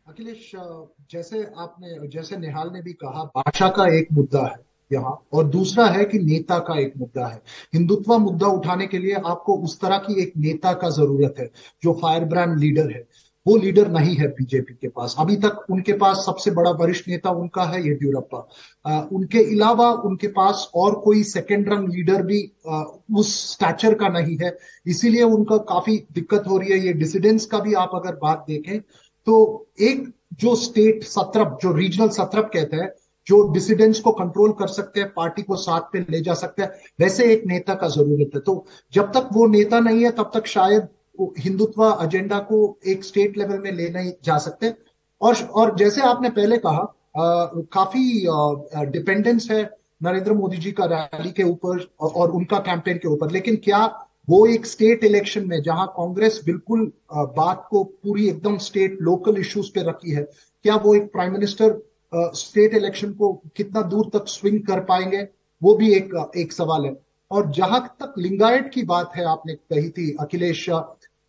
अखिलेश, 0.09 0.53
जैसे 1.11 1.53
आपने, 1.59 2.09
जैसे 2.09 2.37
निहाल 2.37 2.71
ने 2.73 2.83
भी 2.83 2.93
कहा, 2.93 3.25
भाषा 3.25 3.69
का 3.69 3.95
एक 3.99 4.09
मुद्दा 4.13 4.47
है। 4.47 4.74
यहाँ। 4.95 5.19
और 5.33 5.45
दूसरा 5.49 5.87
है 5.89 6.05
कि 6.05 6.19
नेता 6.21 6.59
का 6.61 6.79
एक 6.81 6.93
मुद्दा 6.99 7.27
है। 7.27 7.43
हिंदुत्व 7.75 8.19
मुद्दा 8.21 8.47
उठाने 8.49 8.87
के 8.87 8.99
लिए 8.99 9.15
आपको 9.17 9.57
उस 9.59 9.81
तरह 9.81 9.99
की 9.99 10.21
एक 10.23 10.33
नेता 10.39 10.73
का 10.75 10.91
ज़रूरत 10.93 11.35
है 11.39 11.51
जो 11.83 11.93
फायर 12.03 12.25
ब्रांड 12.27 12.59
लीडर 12.59 12.91
है। 12.91 13.07
वो 13.47 13.57
लीडर 13.57 13.89
नहीं 13.91 14.15
है 14.17 14.27
बीजेपी 14.29 14.75
के 14.75 14.89
पास। 14.89 15.15
अभी 15.19 15.37
तक 15.37 15.65
उनके 15.71 15.93
पास 15.95 16.23
सबसे 16.27 16.51
बड़ा 16.51 16.71
वरिष्ठ 16.73 17.09
नेता 17.09 17.31
उनका 17.33 17.65
है 17.65 17.83
येद्यूरप्पा 17.87 19.09
उनके 19.13 19.39
अलावा 19.55 19.91
उनके 20.05 20.29
पास 20.31 20.69
और 20.75 20.95
कोई 21.01 21.23
सेकेंड 21.25 21.69
रंग 21.69 21.89
लीडर 21.89 22.23
भी 22.23 22.41
आ, 22.69 22.83
उस 23.15 23.35
स्टैचर 23.53 23.95
का 23.95 24.09
नहीं 24.09 24.37
है। 24.43 24.57
इसीलिए 24.87 25.23
उनका 25.25 25.57
काफ़ी 25.67 25.97
दिक्कत 26.13 26.45
हो 26.49 26.59
रही 26.59 26.71
है। 26.71 26.79
ये 26.87 26.93
डिसिडेंस 26.95 27.47
का 27.47 27.59
भी 27.59 27.75
आप 27.75 27.91
अगर 27.95 28.17
बात 28.17 28.45
देखें 28.49 28.79
तो 29.27 29.67
एक 29.83 30.09
जो 30.41 30.55
स्टेट 30.57 31.05
सत्रप 31.05 31.59
जो 31.63 31.73
रीजनल 31.73 32.09
सत्रप 32.11 32.51
कहते 32.55 32.77
हैं 32.77 32.89
जो 33.27 33.43
डिसिडेंट्स 33.53 34.01
को 34.01 34.13
कंट्रोल 34.13 34.53
कर 34.59 34.67
सकते 34.69 35.01
हैं 35.01 35.09
पार्टी 35.17 35.43
को 35.43 35.57
साथ 35.59 35.93
पे 35.93 36.05
ले 36.11 36.21
जा 36.21 36.35
सकते 36.35 36.63
हैं 36.63 36.71
वैसे 37.01 37.33
एक 37.33 37.43
नेता 37.47 37.75
का 37.75 37.89
ज़रूरत 37.89 38.31
है। 38.35 38.41
तो 38.41 38.65
जब 38.93 39.13
तक 39.13 39.29
वो 39.33 39.47
नेता 39.49 39.81
नहीं 39.81 40.05
है 40.05 40.11
तब 40.13 40.31
तक 40.35 40.47
शायद 40.47 40.89
हिंदुत्व 41.39 41.85
एजेंडा 42.05 42.39
को 42.51 42.59
एक 42.89 43.05
स्टेट 43.05 43.39
लेवल 43.39 43.59
में 43.59 43.71
ले 43.73 43.89
नहीं 43.91 44.13
जा 44.25 44.39
सकते। 44.39 44.73
और 45.21 45.35
और 45.35 45.75
जैसे 45.77 46.01
आपने 46.03 46.31
पहले 46.31 46.59
कहा 46.59 46.81
आ, 47.17 47.45
काफ़ी 47.73 48.27
डिपेंडेंस 48.93 49.51
है 49.51 49.63
नरेंद्र 50.01 50.33
मोदी 50.35 50.57
जी 50.57 50.71
का 50.73 50.85
रैली 50.85 51.31
के 51.33 51.43
ऊपर 51.43 51.79
और, 52.01 52.11
और 52.11 52.31
उनका 52.31 52.59
कैंपेन 52.61 52.97
के 52.99 53.09
ऊपर। 53.09 53.31
लेकिन 53.31 53.57
क्या 53.65 53.85
वो 54.29 54.45
एक 54.47 54.67
स्टेट 54.67 55.05
इलेक्शन 55.05 55.47
में 55.49 55.61
जहाँ 55.63 55.87
कांग्रेस 55.97 56.41
बिल्कुल 56.47 56.91
बात 57.15 57.67
को 57.71 57.83
पूरी 57.85 58.29
एकदम 58.29 58.57
स्टेट 58.67 58.99
लोकल 59.03 59.37
इश्यूज़ 59.41 59.71
पे 59.75 59.83
रखी 59.89 60.11
है 60.11 60.23
क्या 60.23 60.77
वो 60.85 60.95
एक 60.95 61.11
प्राइम 61.13 61.33
मिनिस्टर 61.33 61.71
स्टेट 62.15 62.75
इलेक्शन 62.75 63.13
को 63.13 63.33
कितना 63.57 63.83
दूर 63.85 64.11
तक 64.15 64.29
स्विंग 64.29 64.61
कर 64.61 64.81
पाएँगे, 64.81 65.27
वो 65.63 65.75
भी 65.75 65.93
एक 65.95 66.33
एक 66.37 66.53
सवाल 66.53 66.85
है। 66.85 66.97
और 67.31 67.51
जहाँ 67.51 67.81
तक 68.01 68.15
लिंगायत 68.19 68.71
की 68.75 68.83
बात 68.85 69.13
है, 69.17 69.25
आपने 69.25 69.55
कही 69.55 69.89
थी, 69.89 70.17
अखिलेश 70.21 70.69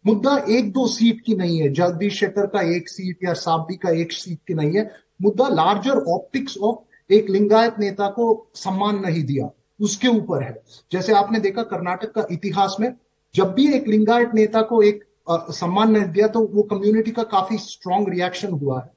मुद्दा 0.06 0.36
एक 0.50 0.72
दो 0.72 0.86
सीट 0.88 1.22
की 1.22 1.36
नहीं 1.36 1.60
है। 1.60 1.72
जगदीश 1.74 2.20
शेट्टर 2.20 2.46
का 2.46 2.62
एक 2.76 2.90
सीट 2.90 3.24
या 3.24 3.34
साबी 3.34 3.76
का 3.76 3.90
एक 3.92 4.12
सीट 4.12 4.40
की 4.48 4.54
नहीं 4.54 4.76
है। 4.76 4.90
मुद्दा 5.22 5.48
लार्जर 5.50 5.98
ऑप्टिक्स 6.08 6.58
ऑफ़ 6.58 7.14
एक 7.14 7.30
लिंगायत 7.30 7.76
नेता 7.80 8.10
को 8.10 8.26
सम्मान 8.56 9.00
नहीं 9.00 9.24
दिया, 9.24 9.50
उसके 9.80 10.08
ऊपर 10.08 10.44
है। 10.44 10.62
जैसे 10.92 11.14
आपने 11.14 11.40
देखा, 11.40 11.64
कर्नाटक 11.64 12.12
का 12.12 12.26
इतिहास 12.32 12.76
में 12.80 12.94
जब 13.36 13.54
भी 13.54 13.72
एक 13.74 13.88
लिंगायत 13.88 14.32
नेता 14.34 14.62
को 14.62 14.82
एक 14.82 15.04
सम्मान 15.30 15.92
नहीं 15.92 16.06
दिया 16.06 16.28
तो 16.28 16.40
वो 16.48 16.64
कम्युनिटी 16.64 17.12
का 17.12 17.24
काफ़ी 17.26 17.58
स्ट्रांग 17.58 18.10
रिएक्शन 18.10 18.52
हुआ 18.54 18.80
है। 18.80 18.92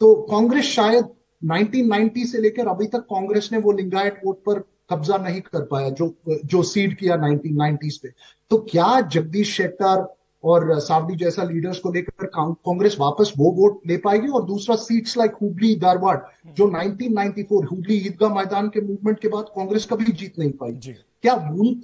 तो 0.00 0.14
कांग्रेस 0.30 0.64
शायद 0.66 1.08
1990 1.42 2.24
से 2.26 2.38
लेकर 2.38 2.68
अभी 2.68 2.86
तक 2.86 3.00
कांग्रेस 3.10 3.48
ने 3.52 3.58
वो 3.58 3.72
लिंगायत 3.72 4.20
वोट 4.24 4.42
पर 4.46 4.58
कब्जा 4.90 5.16
नहीं 5.16 5.40
कर 5.40 5.64
पाया 5.64 5.90
जो 5.90 6.14
जो 6.44 6.62
सीड 6.62 6.96
किया 6.96 7.16
1990s 7.16 7.96
पे। 7.96 8.08
तो 8.50 8.58
क्या 8.70 9.00
जगदीश 9.00 9.56
शेट्टर 9.56 10.06
और 10.44 10.78
सावडी 10.80 11.16
जैसा 11.16 11.42
लीडर्स 11.42 11.78
को 11.78 11.92
लेकर 11.92 12.26
कांग्रेस 12.36 12.96
वापस 13.00 13.32
वो 13.38 13.50
वोट 13.52 13.80
ले 13.86 13.96
पाएगी? 13.96 14.28
और 14.28 14.44
दूसरा 14.44 14.76
सीट्स 14.76 15.16
लाइक 15.18 15.34
हुबली 15.42 15.74
धारवाड़ 15.76 16.18
जो 16.56 16.68
1994 16.68 17.64
हुबली 17.70 17.96
ईदगाह 17.96 18.34
मैदान 18.34 18.68
के 18.68 18.80
मूवमेंट 18.80 19.18
के 19.20 19.28
बाद 19.28 19.44
कांग्रेस 19.56 19.86
कभी 19.86 20.12
जीत 20.12 20.38
नहीं 20.38 20.52
पाई। 20.60 20.94
क्या 21.22 21.34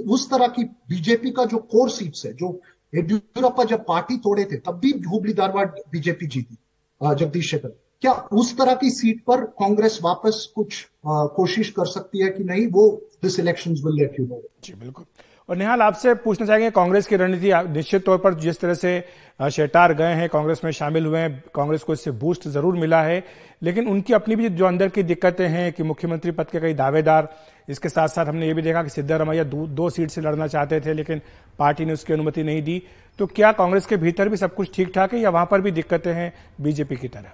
उस 0.09 0.31
तरह 0.31 0.47
की 0.49 0.65
बीजेपी 0.65 1.31
का 1.31 1.45
जो 1.45 1.59
कोर 1.71 1.91
सीट्स 1.91 2.27
है 2.27 2.33
जो 2.35 2.61
येडियुरप्पा 2.93 3.65
जब 3.65 3.85
पार्टी 3.85 4.17
तोड़े 4.19 4.45
थे 4.45 4.57
तब 4.59 4.79
भी 4.83 4.91
हुबली 5.09 5.33
धारवाड़ 5.33 5.67
बीजेपी 5.93 6.27
जीती 6.27 6.59
जगदीश 7.01 7.51
शेट्टर 7.51 7.77
क्या 8.03 8.13
उस 8.13 8.57
तरह 8.59 8.75
की 8.75 8.91
सीट 8.91 9.23
पर 9.27 9.45
कांग्रेस 9.61 9.99
वापस 10.05 10.47
कुछ 10.55 10.87
आ, 11.07 11.27
कोशिश 11.27 11.71
कर 11.71 11.87
सकती 11.87 12.23
है 12.23 12.31
कि 12.31 12.45
नहीं? 12.45 12.67
वो 12.67 12.89
this 13.23 13.39
election 13.41 13.71
will 13.85 13.97
let 14.01 14.21
you 14.21 14.27
know 14.27 14.43
जी 14.65 14.75
बिल्कुल। 14.75 15.05
और 15.49 15.57
निहाल 15.57 15.83
आपसे 15.83 16.13
पूछना 16.23 16.47
चाहेंगे 16.47 16.71
कांग्रेस 16.71 17.07
की 17.07 17.17
रणनीति 17.17 17.51
निश्चित 17.73 18.05
तौर 18.05 18.19
पर 18.19 18.35
जिस 18.35 18.61
तरह 18.61 18.75
से 18.75 18.99
शेटार 19.41 19.93
गए 19.95 20.15
हैं 20.15 20.29
कांग्रेस 20.29 20.61
में 20.65 20.71
शामिल 20.73 21.07
हुए 21.07 21.19
हैं 21.19 21.43
कांग्रेस 21.55 21.83
को 21.83 21.93
इससे 21.93 22.11
बूस्ट 22.23 22.49
ज़रूर 22.49 22.77
मिला 22.77 23.03
है 23.03 23.23
लेकिन 23.63 23.89
उनकी 23.89 24.13
अपनी 24.13 24.37
भी 24.37 24.49
जो 24.51 24.67
अंदर 24.67 24.89
की 24.89 25.03
दिक्कतें 25.03 25.47
हैं 25.49 25.73
कि 25.73 25.83
मुख्यमंत्री 25.85 26.31
पद 26.33 26.51
के 26.53 26.61
कई 26.61 26.75
दावेदार 26.75 27.29
इसके 27.69 27.89
साथ 27.89 28.09
साथ 28.09 28.27
हमने 28.27 28.47
ये 28.47 28.55
भी 28.55 28.63
देखा 28.63 28.83
कि 28.83 28.91
सिद्धारमैया 28.91 29.45
दो, 29.45 29.67
दो 29.67 29.91
सीट 29.91 30.11
से 30.11 30.21
लड़ना 30.21 30.47
चाहते 30.49 30.81
थे 30.81 30.95
लेकिन 30.95 31.21
पार्टी 31.59 31.85
ने 31.85 31.93
उसकी 31.93 32.13
अनुमति 32.13 32.43
नहीं 32.43 32.63
दी। 32.63 32.83
तो 33.19 33.27
क्या 33.29 33.53
कांग्रेस 33.55 33.87
के 33.87 33.97
भीतर 33.97 34.29
भी 34.29 34.37
सब 34.37 34.55
कुछ 34.55 34.75
ठीक 34.77 34.93
ठाक 34.95 35.15
है 35.15 35.21
या 35.21 35.31
वहाँ 35.31 35.47
पर 35.51 35.61
भी 35.61 35.71
दिक्कतें 35.73 36.13
हैं 36.15 36.33
बीजेपी 36.61 36.97
की 36.97 37.09
तरह? 37.09 37.31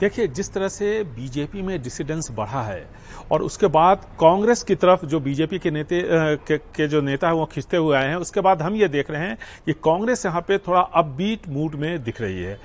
देखिए 0.00 0.26
जिस 0.28 0.52
तरह 0.52 0.68
से 0.68 1.02
बीजेपी 1.16 1.62
में 1.62 1.82
डिसिडेंस 1.82 2.30
बढ़ा 2.36 2.62
है 2.62 2.84
और 3.32 3.42
उसके 3.42 3.66
बाद 3.68 4.04
कांग्रेस 4.20 4.62
की 4.62 4.74
तरफ़ 4.74 5.04
जो 5.06 5.20
बीजेपी 5.20 5.58
के 5.58 5.70
नेते 5.70 6.00
के, 6.02 6.56
के 6.58 6.86
जो 6.88 7.00
नेता 7.00 7.28
है 7.28 7.34
वो 7.34 7.44
खिंचते 7.52 7.76
हुए 7.76 7.96
आए 7.96 8.08
हैं। 8.08 8.16
उसके 8.16 8.40
बाद 8.40 8.62
हम 8.62 8.74
ये 8.76 8.88
देख 8.88 9.10
रहे 9.10 9.20
हैं 9.20 9.36
कि 9.66 9.72
कांग्रेस 9.84 10.24
यहाँ 10.26 10.40
पे 10.48 10.58
थोड़ा 10.58 10.80
अपबीट 10.80 11.48
मूड 11.48 11.74
में 11.74 12.02
दिख 12.04 12.20
रही 12.20 12.42
है। 12.42 12.58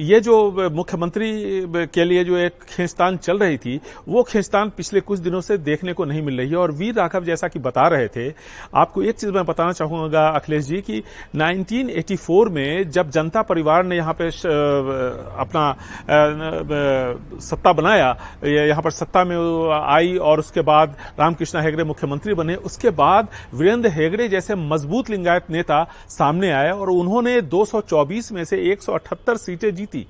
ये 0.00 0.20
जो 0.20 0.70
मुख्यमंत्री 0.72 1.30
के 1.94 2.04
लिए 2.04 2.24
जो 2.24 2.36
एक 2.38 2.62
खींचतान 2.68 3.16
चल 3.18 3.38
रही 3.38 3.56
थी 3.58 3.80
वो 4.08 4.22
खींचतान 4.22 4.70
पिछले 4.76 5.00
कुछ 5.02 5.18
दिनों 5.18 5.40
से 5.40 5.58
देखने 5.60 5.92
को 5.92 6.04
नहीं 6.04 6.22
मिल 6.22 6.38
रही 6.38 6.50
है। 6.50 6.56
और 6.56 6.72
वीर 6.72 6.94
राघव 6.94 7.24
जैसा 7.24 7.48
कि 7.48 7.58
बता 7.60 7.86
रहे 7.88 8.08
थे 8.08 8.28
आपको 8.74 9.02
एक 9.02 9.18
चीज़ 9.18 9.30
मैं 9.32 9.44
बताना 9.46 9.72
चाहूँगा 9.72 10.26
अखिलेश 10.30 10.64
जी 10.64 10.80
की 10.80 11.02
नाइनटीन 11.34 11.90
में 12.52 12.90
जब 12.90 13.10
जनता 13.10 13.42
परिवार 13.42 13.84
ने 13.84 13.96
यहाँ 13.96 14.14
पे 14.20 14.28
अपना 14.28 15.64
सत्ता 17.40 17.72
बनाया 17.72 18.08
यहाँ 18.44 18.82
पर 18.82 18.90
सत्ता 18.90 19.24
में 19.24 19.36
आई 19.72 20.16
और 20.18 20.38
उसके 20.38 20.60
बाद 20.62 20.96
रामकृष्ण 21.18 21.60
हेगड़े 21.60 21.84
मुख्यमंत्री 21.84 22.34
बने। 22.34 22.54
उसके 22.56 22.90
बाद 22.92 23.28
वीरेंद्र 23.54 23.90
हेगड़े 23.90 24.28
जैसे 24.28 24.54
मज़बूत 24.54 25.10
लिंगायत 25.10 25.50
नेता 25.50 25.82
सामने 26.08 26.50
आए 26.52 26.70
और 26.70 26.90
उन्होंने 26.90 27.40
224 27.42 28.32
में 28.32 28.44
से 28.44 28.56
178 28.72 29.36
सीटें 29.36 29.74
जीती। 29.74 30.06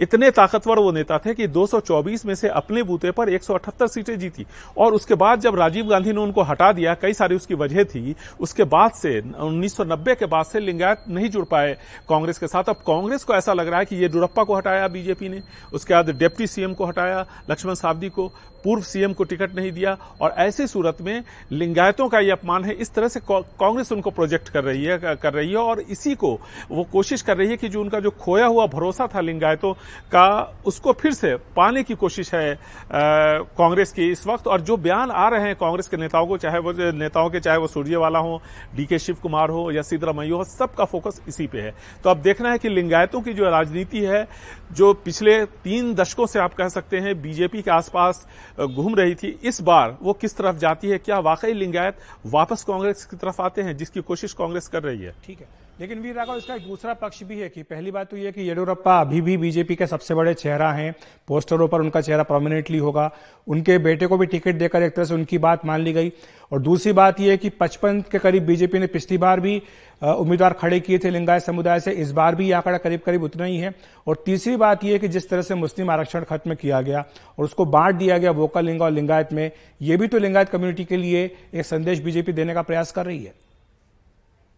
इतने 0.00 0.30
ताकतवर 0.30 0.78
वो 0.78 0.90
नेता 0.92 1.18
थे 1.18 1.34
कि 1.34 1.46
224 1.48 2.24
में 2.26 2.34
से 2.34 2.48
अपने 2.50 2.82
बूते 2.82 3.10
पर 3.10 3.28
178 3.28 3.86
सीटें 3.86 4.18
जीती। 4.18 4.46
और 4.78 4.94
उसके 4.94 5.14
बाद 5.14 5.40
जब 5.40 5.58
राजीव 5.58 5.86
गांधी 5.86 6.12
ने 6.12 6.20
उनको 6.20 6.42
हटा 6.42 6.70
दिया, 6.72 6.94
कई 6.94 7.12
सारी 7.12 7.36
उसकी 7.36 7.54
वजह 7.54 7.84
थी, 7.84 8.14
उसके 8.40 8.64
बाद 8.64 8.90
से 8.92 9.18
1990 9.20 10.14
के 10.14 10.26
बाद 10.26 10.44
से 10.44 10.60
लिंगायत 10.60 11.04
नहीं 11.08 11.28
जुड़ 11.30 11.44
पाए 11.44 11.76
कांग्रेस 12.08 12.38
के 12.38 12.46
साथ। 12.46 12.64
अब 12.64 12.76
कांग्रेस 12.86 13.24
को 13.24 13.34
ऐसा 13.34 13.52
लग 13.52 13.68
रहा 13.68 13.78
है 13.78 13.84
कि 13.84 13.96
ये 13.96 14.02
येडुरप्पा 14.02 14.44
को 14.44 14.56
हटाया 14.56 14.88
बीजेपी 14.88 15.28
ने। 15.28 15.40
उसके 15.72 15.94
बाद 15.94 16.10
डिप्टी 16.10 16.46
सीएम 16.46 16.74
को 16.74 16.84
हटाया 16.84 17.26
लक्ष्मण 17.50 17.74
सावदी 17.74 18.08
को 18.08 18.32
पूर्व 18.64 18.82
सीएम 18.82 19.12
को 19.12 19.24
टिकट 19.24 19.54
नहीं 19.56 19.72
दिया 19.72 19.96
और 20.20 20.34
ऐसी 20.38 20.66
सूरत 20.66 21.00
में 21.00 21.22
लिंगायतों 21.52 22.08
का 22.08 22.18
ये 22.18 22.30
अपमान 22.30 22.64
है। 22.64 22.74
इस 22.74 22.94
तरह 22.94 23.08
से 23.08 23.20
कांग्रेस 23.22 23.92
उनको 23.92 24.10
प्रोजेक्ट 24.10 24.48
कर 24.48 24.64
रही 24.64 24.84
है 24.84 24.98
कर 25.16 25.32
रही 25.32 25.50
है 25.50 25.56
और 25.56 25.80
इसी 25.80 26.14
को 26.14 26.32
वो 26.70 26.84
कोशिश 26.92 27.22
कर 27.22 27.36
रही 27.36 27.48
है 27.48 27.56
कि 27.56 27.68
जो 27.68 27.80
उनका 27.80 28.00
जो 28.00 28.10
खोया 28.20 28.46
हुआ 28.46 28.66
भरोसा 28.66 29.06
था 29.14 29.20
लिंगायतों 29.20 29.72
का, 30.12 30.58
उसको 30.66 30.92
फिर 30.92 31.12
से 31.12 31.34
पाने 31.56 31.82
की 31.82 31.94
कोशिश 31.94 32.34
है 32.34 32.58
कांग्रेस 32.92 33.92
की 33.92 34.10
इस 34.10 34.26
वक्त। 34.26 34.46
और 34.46 34.60
जो 34.60 34.76
बयान 34.78 35.10
आ 35.10 35.28
रहे 35.28 35.46
हैं 35.46 35.54
कांग्रेस 35.56 35.88
के 35.88 35.96
नेताओं 35.96 36.26
को, 36.26 36.36
चाहे 36.38 36.58
वो 36.58 36.72
नेताओं 36.92 37.30
के, 37.30 37.40
चाहे 37.40 37.58
वो 37.58 37.66
सूर्यवाला 37.66 38.18
हो, 38.18 38.40
डीके 38.76 38.98
शिव 38.98 39.16
कुमार 39.22 39.50
हो 39.50 39.70
या 39.70 39.82
सिद्धरामैया 39.82 40.34
हो, 40.34 40.44
सबका 40.46 40.84
फोकस 40.84 41.20
इसी 41.28 41.46
पे 41.46 41.60
है। 41.60 41.74
तो 42.04 42.10
अब 42.10 42.22
देखना 42.22 42.50
है 42.52 42.58
कि 42.58 42.68
लिंगायतों 42.68 43.20
की 43.20 43.32
जो 43.32 43.50
राजनीति 43.50 44.00
है, 44.00 44.26
जो 44.72 44.92
पिछले 44.94 45.44
तीन 45.64 45.94
दशकों 45.94 46.26
से 46.26 46.38
आप 46.38 46.54
कह 46.54 46.68
सकते 46.68 46.98
हैं, 46.98 47.20
बीजेपी 47.22 47.62
के 47.62 47.70
आसपास 47.70 48.26
घूम 48.66 48.94
रही 48.94 49.14
थी। 49.14 49.40
इस 49.44 49.60
बार 49.60 49.96
वो 50.02 50.12
किस 50.12 50.36
तरफ़ 50.36 50.56
जाती 50.56 50.88
है, 50.88 50.98
क्या 50.98 51.18
वाकई 51.18 51.52
लिंगायत 51.52 51.96
वापस 52.26 52.64
कांग्रेस 52.64 53.04
की 53.04 53.16
तरफ़ 53.16 53.42
आते 53.42 53.62
हैं, 53.62 53.76
जिसकी 53.76 54.00
कोशिश 54.00 54.32
कांग्रेस 54.32 54.68
कर 54.68 54.82
रही 54.82 55.00
है? 55.00 55.14
ठीक 55.24 55.40
है। 55.40 55.48
लेकिन 55.80 55.98
वीर 55.98 56.14
राघव, 56.14 56.36
इसका 56.36 56.54
एक 56.54 56.68
दूसरा 56.68 56.94
पक्ष 56.94 57.22
भी 57.22 57.40
है 57.40 57.48
कि 57.48 57.62
पहली 57.62 57.90
बात 57.90 58.10
तो 58.10 58.16
यह 58.16 58.30
कि 58.30 58.48
येडियुरप्पा 58.48 59.00
अभी 59.00 59.20
भी 59.20 59.36
बीजेपी 59.36 59.74
के 59.74 59.86
सबसे 59.86 60.14
बड़े 60.14 60.34
चेहरा 60.34 60.72
हैं। 60.72 60.94
पोस्टरों 61.28 61.68
पर 61.68 61.80
उनका 61.80 62.00
चेहरा 62.00 62.22
प्रोमिनेंटली 62.22 62.78
होगा। 62.78 63.10
उनके 63.48 63.78
बेटे 63.78 64.06
को 64.06 64.16
भी 64.16 64.26
टिकट 64.26 64.54
देकर 64.54 64.82
एक 64.82 64.94
तरह 64.94 65.04
से 65.04 65.14
उनकी 65.14 65.38
बात 65.38 65.66
मान 65.66 65.80
ली 65.80 65.92
गई। 65.92 66.12
और 66.52 66.60
दूसरी 66.60 66.92
बात 66.92 67.20
यह 67.20 67.30
है 67.30 67.36
कि 67.36 67.48
पचपन 67.50 68.00
के 68.12 68.18
करीब 68.18 68.46
बीजेपी 68.46 68.78
ने 68.78 68.86
पिछली 68.86 69.18
बार 69.18 69.40
भी 69.40 69.56
उम्मीदवार 70.02 70.52
खड़े 70.52 70.78
किए 70.80 70.98
थे 70.98 71.10
लिंगायत 71.10 71.42
समुदाय 71.42 71.80
से, 71.80 71.92
इस 71.92 72.10
बार 72.12 72.34
भी 72.34 72.48
यह 72.48 72.56
आंकड़ा 72.56 72.78
करीब 72.78 73.00
करीब 73.00 73.22
उतना 73.22 73.44
ही 73.44 73.56
है। 73.56 73.74
और 74.06 74.22
तीसरी 74.26 74.56
बात 74.56 74.84
यह 74.84 74.92
है 74.92 74.98
कि 74.98 75.08
जिस 75.08 75.28
तरह 75.30 75.42
से 75.42 75.54
मुस्लिम 75.54 75.90
आरक्षण 75.90 76.24
खत्म 76.24 76.54
किया 76.54 76.80
गया 76.80 77.04
और 77.38 77.44
उसको 77.44 77.64
बांट 77.66 77.94
दिया 77.94 78.18
गया 78.18 78.30
वोकल 78.30 78.64
लिंग 78.64 78.82
और 78.82 78.90
लिंगायत 78.90 79.32
में 79.32 79.50
यह 79.82 79.96
भी 79.96 80.06
तो 80.06 80.18
लिंगायत 80.18 80.48
कम्युनिटी 80.48 80.84
के 80.84 80.96
लिए 80.96 81.24
एक 81.54 81.66
संदेश 81.66 82.00
बीजेपी 82.00 82.32
देने 82.32 82.54
का 82.54 82.62
प्रयास 82.62 82.92
कर 82.92 83.06
रही 83.06 83.22
है। 83.24 83.32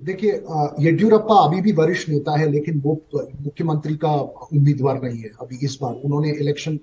देखिए 0.02 0.32
येड्यूरप्पा 0.80 1.34
अभी 1.44 1.60
भी 1.60 1.72
वरिष्ठ 1.72 2.08
नेता 2.08 2.36
है, 2.38 2.50
लेकिन 2.50 2.80
वो 2.80 2.94
मुख्यमंत्री 3.14 3.94
का 3.96 4.12
उम्मीदवार 4.12 5.00
नहीं 5.02 5.18
है 5.18 5.30
अभी 5.40 5.58
इस 5.64 5.78
बार। 5.82 5.94
उन्होंने 5.94 6.30
इलेक्शन 6.32 6.78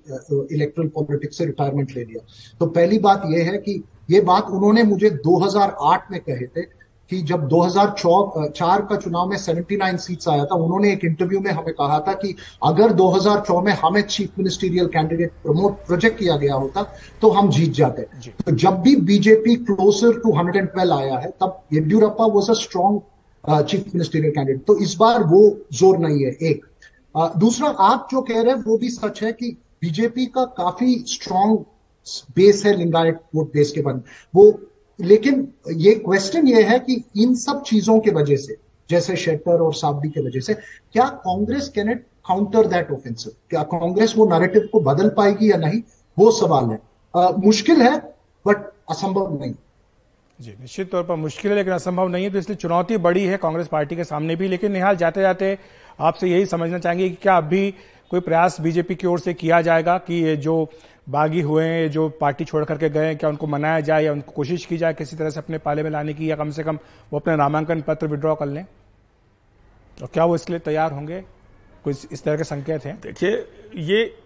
इलेक्ट्रल 0.51 0.87
पॉलिटिक्स 0.87 1.37
से 1.37 1.45
रिटायरमेंट 1.45 1.91
ले 1.95 2.03
लिया। 2.03 2.25
तो 2.59 2.65
पहली 2.67 2.99
बात 2.99 3.23
यह 3.25 3.51
है 3.51 3.57
कि 3.57 3.81
ये 4.11 4.21
बात 4.23 4.47
उन्होंने 4.49 4.83
मुझे 4.83 5.09
2008 5.25 6.11
में 6.11 6.19
कहे 6.19 6.47
थे 6.47 6.61
कि 7.09 7.21
जब 7.21 7.47
2004 7.49 8.81
का 8.89 8.95
चुनाव 8.95 9.29
में 9.29 9.37
79 9.37 9.97
सीट्स 9.97 10.27
आया 10.27 10.45
था 10.45 10.55
उन्होंने 10.55 10.91
एक 10.93 11.05
इंटरव्यू 11.05 11.39
में 11.39 11.51
हमें 11.51 11.73
कहा 11.73 11.99
था 12.07 12.13
कि 12.13 12.35
अगर 12.63 12.93
2004 12.93 13.63
में 13.65 13.71
हमें 13.73 14.01
chief 14.07 14.37
ministerial 14.37 14.87
candidate 14.87 15.31
promote 15.43 15.85
project 15.87 16.19
किया 16.19 16.35
गया 16.37 16.55
होता 16.55 16.83
तो 17.21 17.29
हम 17.29 17.49
जीत 17.49 17.73
जाते। 17.73 18.01
तो 18.45 18.55
जब 18.55 18.81
भी 18.81 18.95
बीजेपी 19.09 19.55
क्लोजर 19.63 20.19
टू 20.19 20.33
112 20.33 20.93
आया 20.97 21.17
है 21.17 21.31
तब 21.41 21.59
Yediyurappa 21.73 22.25
was 22.35 22.51
a 22.51 22.53
strong 22.61 23.01
chief 23.63 23.85
ministerial 23.95 24.33
candidate 24.33 24.65
तो 24.65 24.77
इस 24.79 24.95
बार 24.99 25.23
वो 25.23 25.41
ज़ोर 25.73 25.97
नहीं 25.97 26.23
है 26.25 26.31
एक। 26.31 26.65
uh, 27.15 27.37
दूसरा 27.37 27.69
आप 27.89 28.07
जो 28.11 28.21
कह 28.21 28.41
रहे 28.41 28.53
हैं 28.53 28.63
वो 28.63 28.77
भी 28.77 28.89
सच 28.89 29.23
है 29.23 29.31
कि 29.31 29.57
बीजेपी 29.81 30.25
का 30.25 30.45
काफ़ी 30.57 30.95
स्ट्रांग 31.07 31.57
बेस 32.35 32.65
है 32.65 32.77
लिंगायत 32.77 33.19
वोट 33.35 33.53
बेस 33.53 33.71
के 33.71 33.81
बाद 33.81 34.03
वो 34.35 34.51
लेकिन 34.99 35.47
ये 35.75 35.93
क्वेश्चन 35.95 36.47
ये 36.47 36.63
है 36.63 36.79
कि 36.79 37.03
इन 37.17 37.35
सब 37.35 37.61
चीज़ों 37.63 37.99
के 37.99 38.11
वजह 38.11 38.35
से 38.35 38.57
जैसे 38.89 39.15
शेटर 39.15 39.61
और 39.61 39.73
साबदी 39.73 40.09
के 40.09 40.21
वजह 40.21 40.39
से 40.39 40.53
क्या 40.53 41.05
Congress 41.25 41.69
can 41.69 41.91
it 41.91 42.05
counter 42.27 42.67
that 42.67 42.91
offensive 42.91 43.33
क्या 43.49 43.63
कांग्रेस 43.63 44.13
वो 44.17 44.25
नैरेटिव 44.29 44.69
को 44.71 44.79
बदल 44.79 45.09
पाएगी 45.09 45.51
या 45.51 45.57
नहीं? 45.57 45.81
वो 46.17 46.31
सवाल 46.31 46.69
है। 46.69 46.79
आ, 47.13 47.29
मुश्किल 47.37 47.81
है 47.81 47.97
बट 48.45 48.65
असंभव 48.89 49.39
नहीं। 49.39 49.53
जी 50.39 50.51
निश्चित 50.59 50.91
तौर 50.91 51.03
पर 51.03 51.15
मुश्किल 51.15 51.51
है 51.51 51.57
लेकिन 51.57 51.73
असंभव 51.73 52.07
नहीं 52.07 52.23
है 52.23 52.29
तो 52.31 52.37
इसलिए 52.37 52.55
चुनौती 52.55 52.97
बड़ी 52.97 53.25
है 53.25 53.37
कांग्रेस 53.37 53.67
पार्टी 53.67 53.95
के 53.95 54.03
सामने 54.03 54.35
भी 54.35 54.47
लेकिन 54.47 54.71
निहाल 54.71 54.95
जाते 54.97 55.21
जाते 55.21 55.57
आपसे 55.99 56.27
यही 56.27 56.45
समझना 56.45 56.79
चाहेंगे 56.79 57.09
कि 57.09 57.17
क्या 57.21 57.37
अभी 57.37 57.73
कोई 58.09 58.19
प्रयास 58.19 58.61
बीजेपी 58.61 58.95
की 58.95 59.07
ओर 59.07 59.19
से 59.19 59.33
किया 59.33 59.61
जाएगा 59.61 59.97
कि 59.97 60.13
ये 60.13 60.35
जो 60.35 60.69
बागी 61.09 61.41
हुए 61.41 61.65
हैं 61.65 61.91
जो 61.91 62.09
पार्टी 62.09 62.45
छोड़ 62.45 62.65
करके 62.65 62.89
गए 62.89 63.15
क्या 63.15 63.29
उनको 63.29 63.47
मनाया 63.47 63.79
जाए 63.79 64.03
या 64.03 64.11
उनको 64.11 64.31
कोशिश 64.31 64.65
की 64.65 64.77
जाए 64.77 64.93
किसी 64.93 65.15
तरह 65.15 65.29
से 65.29 65.39
अपने 65.39 65.57
पाले 65.57 65.83
में 65.83 65.89
लाने 65.89 66.13
की 66.13 66.31
या 66.31 66.35
कम 66.35 66.51
से 66.51 66.63
कम 66.63 66.79
वो 67.13 67.19
अपने 67.19 67.35
नामांकन 67.35 67.81
पत्र 67.81 68.07
विड्रॉ 68.07 68.35
कर 68.35 68.45
लें? 68.45 68.65
और 70.01 70.07
क्या 70.13 70.25
वो 70.25 70.35
इसके 70.35 70.53
लिए 70.53 70.59
तैयार 70.59 70.91
होंगे? 70.91 71.23
कुछ 71.83 72.07
इस 72.11 72.23
तरह 72.23 72.37
के 72.37 72.43
संकेत 72.43 72.85
हैं? 72.85 72.99
देखिए, 73.01 73.47
ये 73.75 74.17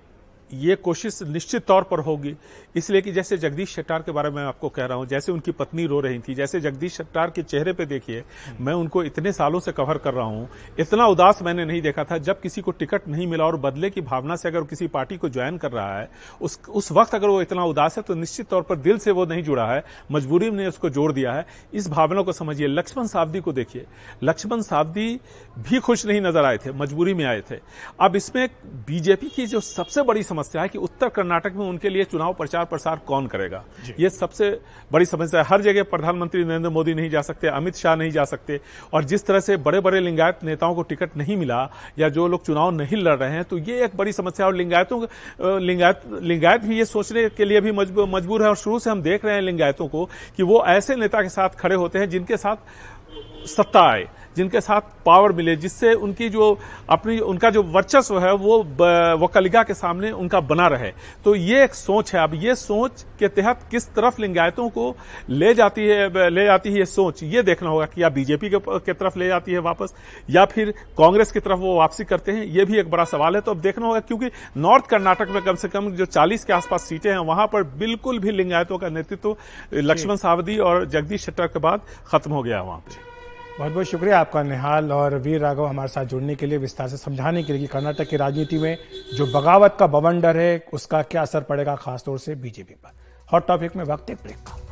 ये 0.51 0.75
कोशिश 0.75 1.21
निश्चित 1.23 1.65
तौर 1.65 1.83
पर 1.83 2.00
होगी। 2.00 2.35
इसलिए 2.75 3.01
कि 3.01 3.12
जैसे 3.12 3.38
जगदीश 3.38 3.69
शेट्टार 3.69 4.01
के 4.01 4.12
बारे 4.12 4.29
में 4.29 4.41
आपको 4.43 4.69
कह 4.69 4.85
रहा 4.85 4.97
हूँ, 4.97 5.05
जैसे 5.07 5.31
उनकी 5.31 5.51
पत्नी 5.51 5.85
रो 5.85 6.00
रही 6.00 6.19
थी, 6.19 6.35
जैसे 6.35 6.59
जगदीश 6.59 6.97
शेट्टार 6.97 7.29
के 7.29 7.43
चेहरे 7.43 7.73
पे 7.73 7.85
देखिए, 7.85 8.23
मैं 8.59 8.73
उनको 8.73 9.03
इतने 9.03 9.31
सालों 9.31 9.59
से 9.59 9.71
कवर 9.71 9.97
कर 9.97 10.13
रहा 10.13 10.25
हूँ। 10.25 10.47
इतना 10.79 11.05
उदास 11.05 11.41
मैंने 11.41 11.65
नहीं 11.65 11.81
देखा 11.81 12.03
था, 12.03 12.17
जब 12.17 12.41
किसी 12.41 12.62
को 12.62 12.71
टिकट 12.71 13.07
नहीं 13.07 13.27
मिला 13.27 13.45
और 13.45 13.57
बदले 13.57 13.89
की 13.89 14.01
भावना 14.01 14.35
से 14.35 14.50
अगर 14.50 14.63
किसी 14.63 14.88
पार्टी 14.88 15.17
को 15.17 15.29
ज्वाइन 15.29 15.57
कर 15.57 15.71
रहा 15.71 16.00
है, 16.00 16.09
उस 16.41 16.59
उस 16.69 16.91
वक्त 16.91 17.15
अगर 17.15 17.27
वो 17.27 17.41
इतना 17.41 17.63
उदास 17.65 17.97
है 17.97 18.03
तो 18.03 18.13
निश्चित 18.15 18.47
तौर 18.50 18.62
पर 18.62 18.75
दिल 18.77 18.97
से 18.97 19.12
वो 19.12 19.25
नहीं 19.25 19.43
जुड़ा 19.43 19.65
है। 19.65 19.83
मजबूरी 20.12 20.50
ने 20.51 20.67
उसको 20.67 20.89
जोड़ 20.89 21.12
दिया 21.13 21.33
है। 21.33 21.45
इस 21.73 21.89
भावना 21.89 22.21
को 22.21 22.31
समझिए, 22.33 22.67
लक्ष्मण 22.67 23.07
सावदी 23.07 23.39
को 23.39 23.53
देखिए। 23.53 23.85
लक्ष्मण 24.23 24.62
सावदी 24.62 25.19
भी 25.59 25.79
खुश 25.79 26.05
नहीं 26.05 26.21
नज़र 26.21 26.45
आए 26.45 26.57
थे, 26.57 26.71
मजबूरी 26.73 27.13
में 27.13 27.25
आए 27.25 27.41
थे। 27.41 27.59
अब 28.01 28.15
इसमें 28.15 28.47
बीजेपी 28.88 29.29
की 29.29 29.45
जो 29.47 29.59
सबसे 29.62 30.01
बड़ी 30.03 30.23
समस्या 30.23 30.41
है 30.53 30.67
कि 30.67 30.77
उत्तर 30.77 31.09
कर्नाटक 31.09 31.53
में 31.55 31.65
उनके 31.65 31.89
लिए 31.89 32.03
चुनाव 32.03 32.33
प्रचार 32.33 32.65
प्रसार 32.65 33.00
कौन 33.07 33.27
करेगा? 33.27 33.63
ये 34.00 34.09
सबसे 34.09 34.50
बड़ी 34.91 35.05
समस्या 35.05 35.41
है। 35.41 35.47
हर 35.50 35.62
जगह 35.62 35.83
प्रधानमंत्री 35.83 36.43
नरेंद्र 36.43 36.69
मोदी 36.69 36.93
नहीं 36.93 37.09
जा 37.09 37.21
सकते 37.21 37.47
अमित 37.47 37.75
शाह 37.75 37.95
नहीं 37.95 38.12
जा 38.12 38.23
सकते। 38.25 38.59
और 38.93 39.03
जिस 39.03 39.25
तरह 39.25 39.39
से 39.39 39.57
बड़े 39.59 39.79
बड़े 39.79 40.00
लिंगायत 40.00 40.43
नेताओं 40.43 40.75
को 40.75 40.81
टिकट 40.83 41.17
नहीं 41.17 41.38
मिला 41.38 41.62
या 42.00 42.09
जो 42.09 42.27
लोग 42.27 42.45
चुनाव 42.45 42.71
नहीं 42.71 42.97
लड़ 42.97 43.15
रहे 43.15 43.31
हैं 43.31 43.43
तो 43.43 43.57
ये 43.59 43.83
एक 43.85 43.95
बड़ी 43.97 44.12
समस्या 44.12 44.45
और 44.45 44.55
लिंगायतों 44.55 45.01
लिंगायत 45.62 46.01
लिंगायत 46.21 46.62
भी 46.62 46.77
ये 46.77 46.85
सोचने 46.85 47.27
के 47.29 47.45
लिए 47.45 47.62
भी 47.62 47.71
मजबूर 47.71 48.43
है 48.43 48.50
और 48.50 48.55
शुरू 48.55 48.79
से 48.79 48.89
हम 48.89 49.01
देख 49.01 49.25
रहे 49.25 49.35
हैं 49.35 49.41
लिंगायतों 49.41 49.88
को 49.88 50.05
कि 50.38 50.43
वो 50.43 50.63
ऐसे 50.67 50.95
नेता 50.95 51.21
के 51.21 51.29
साथ 51.29 51.50
खड़े 51.59 51.75
होते 51.75 52.00
हैं 52.00 52.09
जिनके 52.09 52.38
साथ 52.38 52.55
सत्ता 53.47 53.81
आए। 53.83 54.07
जिनके 54.37 54.61
साथ 54.61 54.81
पावर 55.05 55.31
मिले 55.31 55.55
जिससे 55.55 55.93
उनकी 55.95 56.29
जो 56.29 56.57
अपनी 56.89 57.17
उनका 57.21 57.49
जो 57.49 57.63
वर्चस्व 57.65 58.19
है 58.19 58.33
वो 58.35 58.57
वकलिगा 59.19 59.63
के 59.63 59.73
सामने 59.73 60.11
उनका 60.13 60.39
बना 60.43 60.67
रहे। 60.67 60.91
तो 61.25 61.35
ये 61.35 61.63
एक 61.63 61.73
सोच 61.75 62.13
है। 62.15 62.21
अब 62.23 62.33
ये 62.35 62.55
सोच 62.55 63.05
के 63.19 63.27
तहत 63.29 63.59
किस 63.71 63.87
तरफ़ 63.95 64.21
लिंगायतों 64.21 64.69
को 64.69 64.95
ले 65.31 65.53
जाती 65.53 65.85
है 65.85 66.29
ले 66.29 66.45
जाती 66.45 66.71
है 66.71 66.77
ये 66.77 66.85
सोच 66.87 67.23
ये 67.25 67.43
देखना 67.43 67.69
होगा 67.69 67.85
कि 67.85 68.01
या 68.03 68.09
बीजेपी 68.09 68.49
के, 68.49 68.93
तरफ़ 68.93 69.19
ले 69.19 69.27
जाती 69.27 69.51
है 69.51 69.59
वापस 69.61 69.93
या 70.29 70.45
फिर 70.45 70.73
कांग्रेस 70.97 71.31
की 71.31 71.39
तरफ़ 71.39 71.59
वो 71.59 71.75
वापसी 71.77 72.03
करते 72.03 72.31
हैं 72.31 72.45
ये 72.47 72.65
भी 72.65 72.79
एक 72.79 72.89
बड़ा 72.91 73.03
सवाल 73.05 73.35
है। 73.35 73.41
तो 73.41 73.51
अब 73.51 73.61
देखना 73.61 73.87
होगा 73.87 73.99
क्योंकि 74.01 74.31
नॉर्थ 74.57 74.87
कर्नाटक 74.87 75.29
में 75.29 75.41
कम 75.43 75.55
से 75.55 75.67
कम 75.67 75.91
जो 75.93 76.05
चालीस 76.07 76.45
के 76.45 76.53
आसपास 76.53 76.83
सीटें 76.83 77.09
हैं 77.11 77.17
वहाँ 77.19 77.47
पर 77.47 77.63
बिल्कुल 77.77 78.19
भी 78.19 78.31
लिंगायतों 78.31 78.77
का 78.77 78.89
नेतृत्व 78.89 79.35
लक्ष्मण 79.73 80.15
सावदी 80.17 80.57
और 80.59 80.85
जगदीश 80.87 81.25
शेट्टर 81.25 81.47
के 81.47 81.59
बाद 81.59 81.81
खत्म 82.07 82.31
हो 82.31 82.43
गया 82.43 82.61
वहाँ 82.61 82.79
पर 82.79 83.12
बहुत 83.60 83.72
बहुत 83.72 83.86
शुक्रिया 83.86 84.19
आपका, 84.19 84.43
निहाल 84.43 84.91
और 84.91 85.17
वीर 85.17 85.41
राघव 85.41 85.65
हमारे 85.65 85.88
साथ 85.88 86.05
जुड़ने 86.05 86.36
के 86.36 86.45
लिए, 86.45 86.57
विस्तार 86.57 86.88
से 86.88 86.98
समझाने 86.98 87.43
के 87.43 87.53
लिए। 87.53 87.62
कि 87.62 87.67
कर्नाटक 87.67 88.07
की 88.07 88.17
राजनीति 88.17 88.57
में 88.57 88.77
जो 89.15 89.25
बगावत 89.25 89.77
का 89.79 89.88
बवंडर 89.88 90.38
है, 90.38 90.65
उसका 90.74 91.01
क्या 91.01 91.22
असर 91.22 91.41
पड़ेगा 91.41 91.75
खासतौर 91.75 92.19
से 92.19 92.36
बीजेपी 92.36 92.74
पर? 92.74 92.91
हॉट 93.33 93.48
टॉपिक 93.48 93.75
में 93.75 93.83
वक्त 93.83 94.10
एक 94.10 94.17
ब्रेक 94.24 94.36
का। 94.36 94.62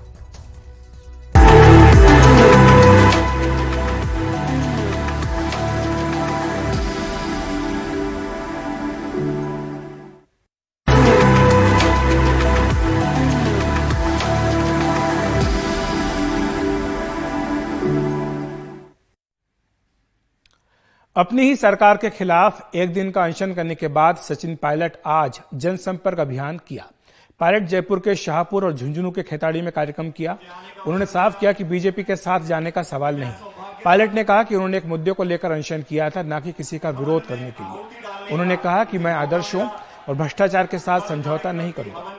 अपनी 21.15 21.41
ही 21.41 21.55
सरकार 21.55 21.97
के 21.97 22.09
खिलाफ 22.09 22.75
एक 22.75 22.93
दिन 22.93 23.09
का 23.11 23.23
अनशन 23.23 23.53
करने 23.53 23.75
के 23.75 23.87
बाद 23.87 24.17
सचिन 24.17 24.55
पायलट 24.55 24.93
आज 25.05 25.39
जनसंपर्क 25.53 26.19
अभियान 26.19 26.57
किया। 26.57 26.87
पायलट 27.39 27.63
जयपुर 27.63 27.99
के 27.99 28.15
शाहपुर 28.15 28.65
और 28.65 28.73
झुंझुनू 28.73 29.11
के 29.11 29.23
खेताड़ी 29.23 29.61
में 29.61 29.71
कार्यक्रम 29.71 30.11
किया। 30.11 30.37
उन्होंने 30.85 31.05
साफ़ 31.05 31.39
किया 31.39 31.51
कि 31.51 31.63
बीजेपी 31.63 32.03
के 32.03 32.15
साथ 32.15 32.39
जाने 32.39 32.71
का 32.71 32.83
सवाल 32.83 33.19
नहीं। 33.19 33.31
पायलट 33.85 34.13
ने 34.13 34.23
कहा 34.23 34.43
कि 34.43 34.55
उन्होंने 34.55 34.77
एक 34.77 34.85
मुद्दे 34.85 35.11
को 35.11 35.23
लेकर 35.23 35.51
अनशन 35.51 35.81
किया 35.81 36.09
था, 36.09 36.23
न 36.23 36.39
कि 36.39 36.51
किसी 36.51 36.77
का 36.77 36.89
विरोध 36.89 37.25
करने 37.25 37.51
के 37.51 37.63
लिए। 37.63 38.31
उन्होंने 38.31 38.55
कहा 38.55 38.83
कि 38.83 38.97
मैं 38.97 39.13
आदर्शों 39.13 39.69
और 40.09 40.15
भ्रष्टाचार 40.15 40.67
के 40.67 40.79
साथ 40.79 40.99
समझौता 40.99 41.51
नहीं 41.51 41.71
करूँगा। 41.71 42.15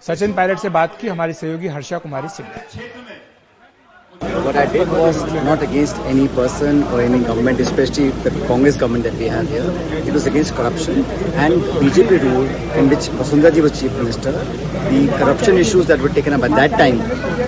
सचिन 0.00 0.32
पायलट 0.32 0.58
से 0.58 0.68
बात 0.68 0.98
की, 1.00 1.08
हमारी 1.08 1.32
सहयोगी 1.32 1.68
Harsha 1.68 1.98
Kumari 1.98 2.28
Singh 2.28 2.48
What 4.20 4.54
I 4.54 4.70
did 4.70 4.86
was 4.90 5.16
not 5.32 5.62
against 5.62 5.96
any 6.00 6.28
person 6.28 6.82
or 6.84 7.00
any 7.00 7.20
government, 7.20 7.58
especially 7.58 8.10
the 8.10 8.30
Congress 8.46 8.76
government 8.76 9.04
that 9.04 9.14
we 9.14 9.24
have 9.28 9.48
here. 9.48 9.64
It 10.06 10.12
was 10.12 10.26
against 10.26 10.54
corruption 10.54 11.04
and 11.44 11.54
BJP 11.80 12.22
rule 12.24 12.46
in 12.76 12.90
which 12.90 13.08
Vasundhara 13.20 13.62
was 13.62 13.80
chief 13.80 13.90
minister. 13.96 14.32
The 14.32 15.08
corruption 15.16 15.56
issues 15.56 15.86
that 15.86 16.00
were 16.00 16.10
taken 16.10 16.34
up 16.34 16.42
at 16.42 16.50
that 16.50 16.70
time, 16.72 16.98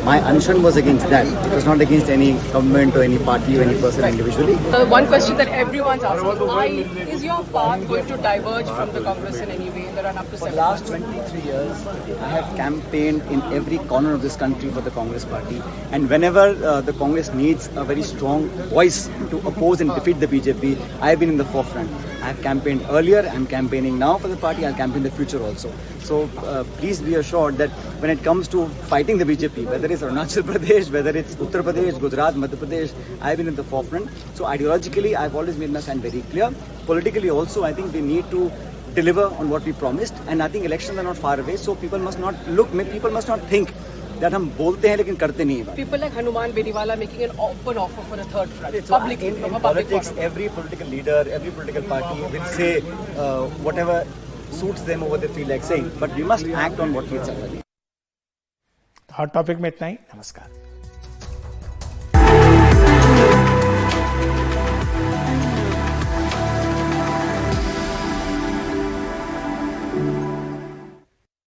my 0.06 0.18
anshan 0.20 0.62
was 0.62 0.76
against 0.76 1.10
that. 1.10 1.26
It 1.26 1.54
was 1.54 1.66
not 1.66 1.82
against 1.82 2.08
any 2.08 2.32
government 2.56 2.96
or 2.96 3.02
any 3.02 3.18
party 3.18 3.58
or 3.58 3.62
any 3.62 3.78
person 3.78 4.04
individually. 4.06 4.54
Uh, 4.54 4.86
one 4.86 5.06
question 5.06 5.36
that 5.36 5.48
everyone's 5.48 6.04
asking, 6.04 6.46
why 6.46 6.66
is 6.68 7.22
your 7.22 7.44
path 7.52 7.86
going 7.86 8.06
to 8.06 8.16
diverge 8.16 8.66
from 8.66 8.92
the 8.94 9.02
Congress 9.02 9.36
in 9.40 9.50
any 9.50 9.68
way 9.68 9.91
For 9.92 10.48
the 10.48 10.56
last 10.56 10.86
23 10.86 11.40
years, 11.42 11.86
I 11.86 12.28
have 12.28 12.56
campaigned 12.56 13.20
in 13.30 13.42
every 13.52 13.76
corner 13.76 14.14
of 14.14 14.22
this 14.22 14.36
country 14.36 14.70
for 14.70 14.80
the 14.80 14.90
Congress 14.90 15.26
party. 15.26 15.60
And 15.90 16.08
whenever 16.08 16.56
uh, 16.64 16.80
the 16.80 16.94
Congress 16.94 17.30
needs 17.34 17.68
a 17.76 17.84
very 17.84 18.02
strong 18.02 18.48
voice 18.70 19.08
to 19.28 19.36
oppose 19.46 19.82
and 19.82 19.94
defeat 19.94 20.18
the 20.18 20.26
BJP, 20.26 20.80
I 21.02 21.10
have 21.10 21.20
been 21.20 21.28
in 21.28 21.36
the 21.36 21.44
forefront. 21.44 21.90
I 22.22 22.28
have 22.28 22.40
campaigned 22.40 22.86
earlier, 22.88 23.18
I 23.18 23.34
am 23.34 23.46
campaigning 23.46 23.98
now 23.98 24.16
for 24.16 24.28
the 24.28 24.36
party, 24.36 24.64
I'll 24.64 24.72
campaign 24.72 24.98
in 24.98 25.02
the 25.02 25.10
future 25.10 25.42
also. 25.42 25.70
So 25.98 26.30
uh, 26.38 26.64
please 26.78 27.02
be 27.02 27.16
assured 27.16 27.58
that 27.58 27.70
when 28.00 28.10
it 28.10 28.22
comes 28.24 28.48
to 28.48 28.68
fighting 28.92 29.18
the 29.18 29.24
BJP, 29.26 29.66
whether 29.66 29.92
it's 29.92 30.02
Arunachal 30.02 30.42
Pradesh, 30.52 30.90
whether 30.90 31.14
it's 31.14 31.34
Uttar 31.34 31.62
Pradesh, 31.62 32.00
Gujarat, 32.00 32.34
Madhya 32.34 32.56
Pradesh, 32.56 32.94
I 33.20 33.30
have 33.30 33.38
been 33.38 33.48
in 33.48 33.56
the 33.56 33.64
forefront. 33.64 34.08
So 34.34 34.46
ideologically, 34.46 35.14
I've 35.14 35.36
always 35.36 35.58
made 35.58 35.70
my 35.70 35.80
stand 35.80 36.00
very 36.00 36.22
clear. 36.22 36.50
Politically 36.86 37.28
also, 37.28 37.62
I 37.64 37.74
think 37.74 37.92
we 37.92 38.00
need 38.00 38.30
to 38.30 38.50
deliver 38.95 39.25
on 39.41 39.49
what 39.53 39.63
we 39.69 39.73
promised 39.83 40.15
and 40.27 40.43
I 40.43 40.47
think 40.47 40.65
elections 40.65 40.97
are 40.97 41.07
not 41.07 41.17
far 41.25 41.39
away 41.39 41.57
so 41.63 41.75
people 41.75 41.99
must 42.07 42.19
not 42.25 42.47
look 42.59 42.71
people 42.95 43.11
must 43.17 43.27
not 43.33 43.41
think 43.53 43.73
that 44.21 44.33
हम 44.33 44.49
बोलते 44.57 44.89
हैं 44.89 44.97
लेकिन 44.97 45.15
करते 45.23 45.45
नहीं 45.45 45.63
है 45.63 45.75
People 45.79 46.01
like 46.03 46.15
Hanuman 46.19 46.55
Beniwala 46.59 46.97
making 47.01 47.23
an 47.25 47.35
open 47.47 47.81
offer 47.83 48.05
for 48.11 48.19
a 48.23 48.25
third 48.35 48.55
front. 48.59 48.77
It's 48.79 48.93
public, 48.95 49.25
in, 49.27 49.35
in 49.49 49.59
politics, 49.67 50.11
every 50.29 50.49
political 50.57 50.87
leader, 50.95 51.19
every 51.39 51.51
political 51.59 51.83
party 51.93 52.21
will 52.35 52.47
say 52.55 52.71
uh, 53.25 53.43
whatever 53.67 53.99
suits 54.61 54.81
them 54.89 55.03
or 55.03 55.09
what 55.15 55.21
they 55.21 55.31
feel 55.39 55.47
like 55.55 55.63
saying. 55.71 55.91
But 55.99 56.15
we 56.21 56.23
must 56.33 56.47
act 56.67 56.79
on 56.87 56.99
what 56.99 57.15
we 57.15 57.23
say. 57.29 57.37
Hot 59.19 59.31
topic 59.33 59.59
में 59.59 59.67
इतना 59.69 59.87
ही 59.87 59.93
नमस्कार 60.15 60.60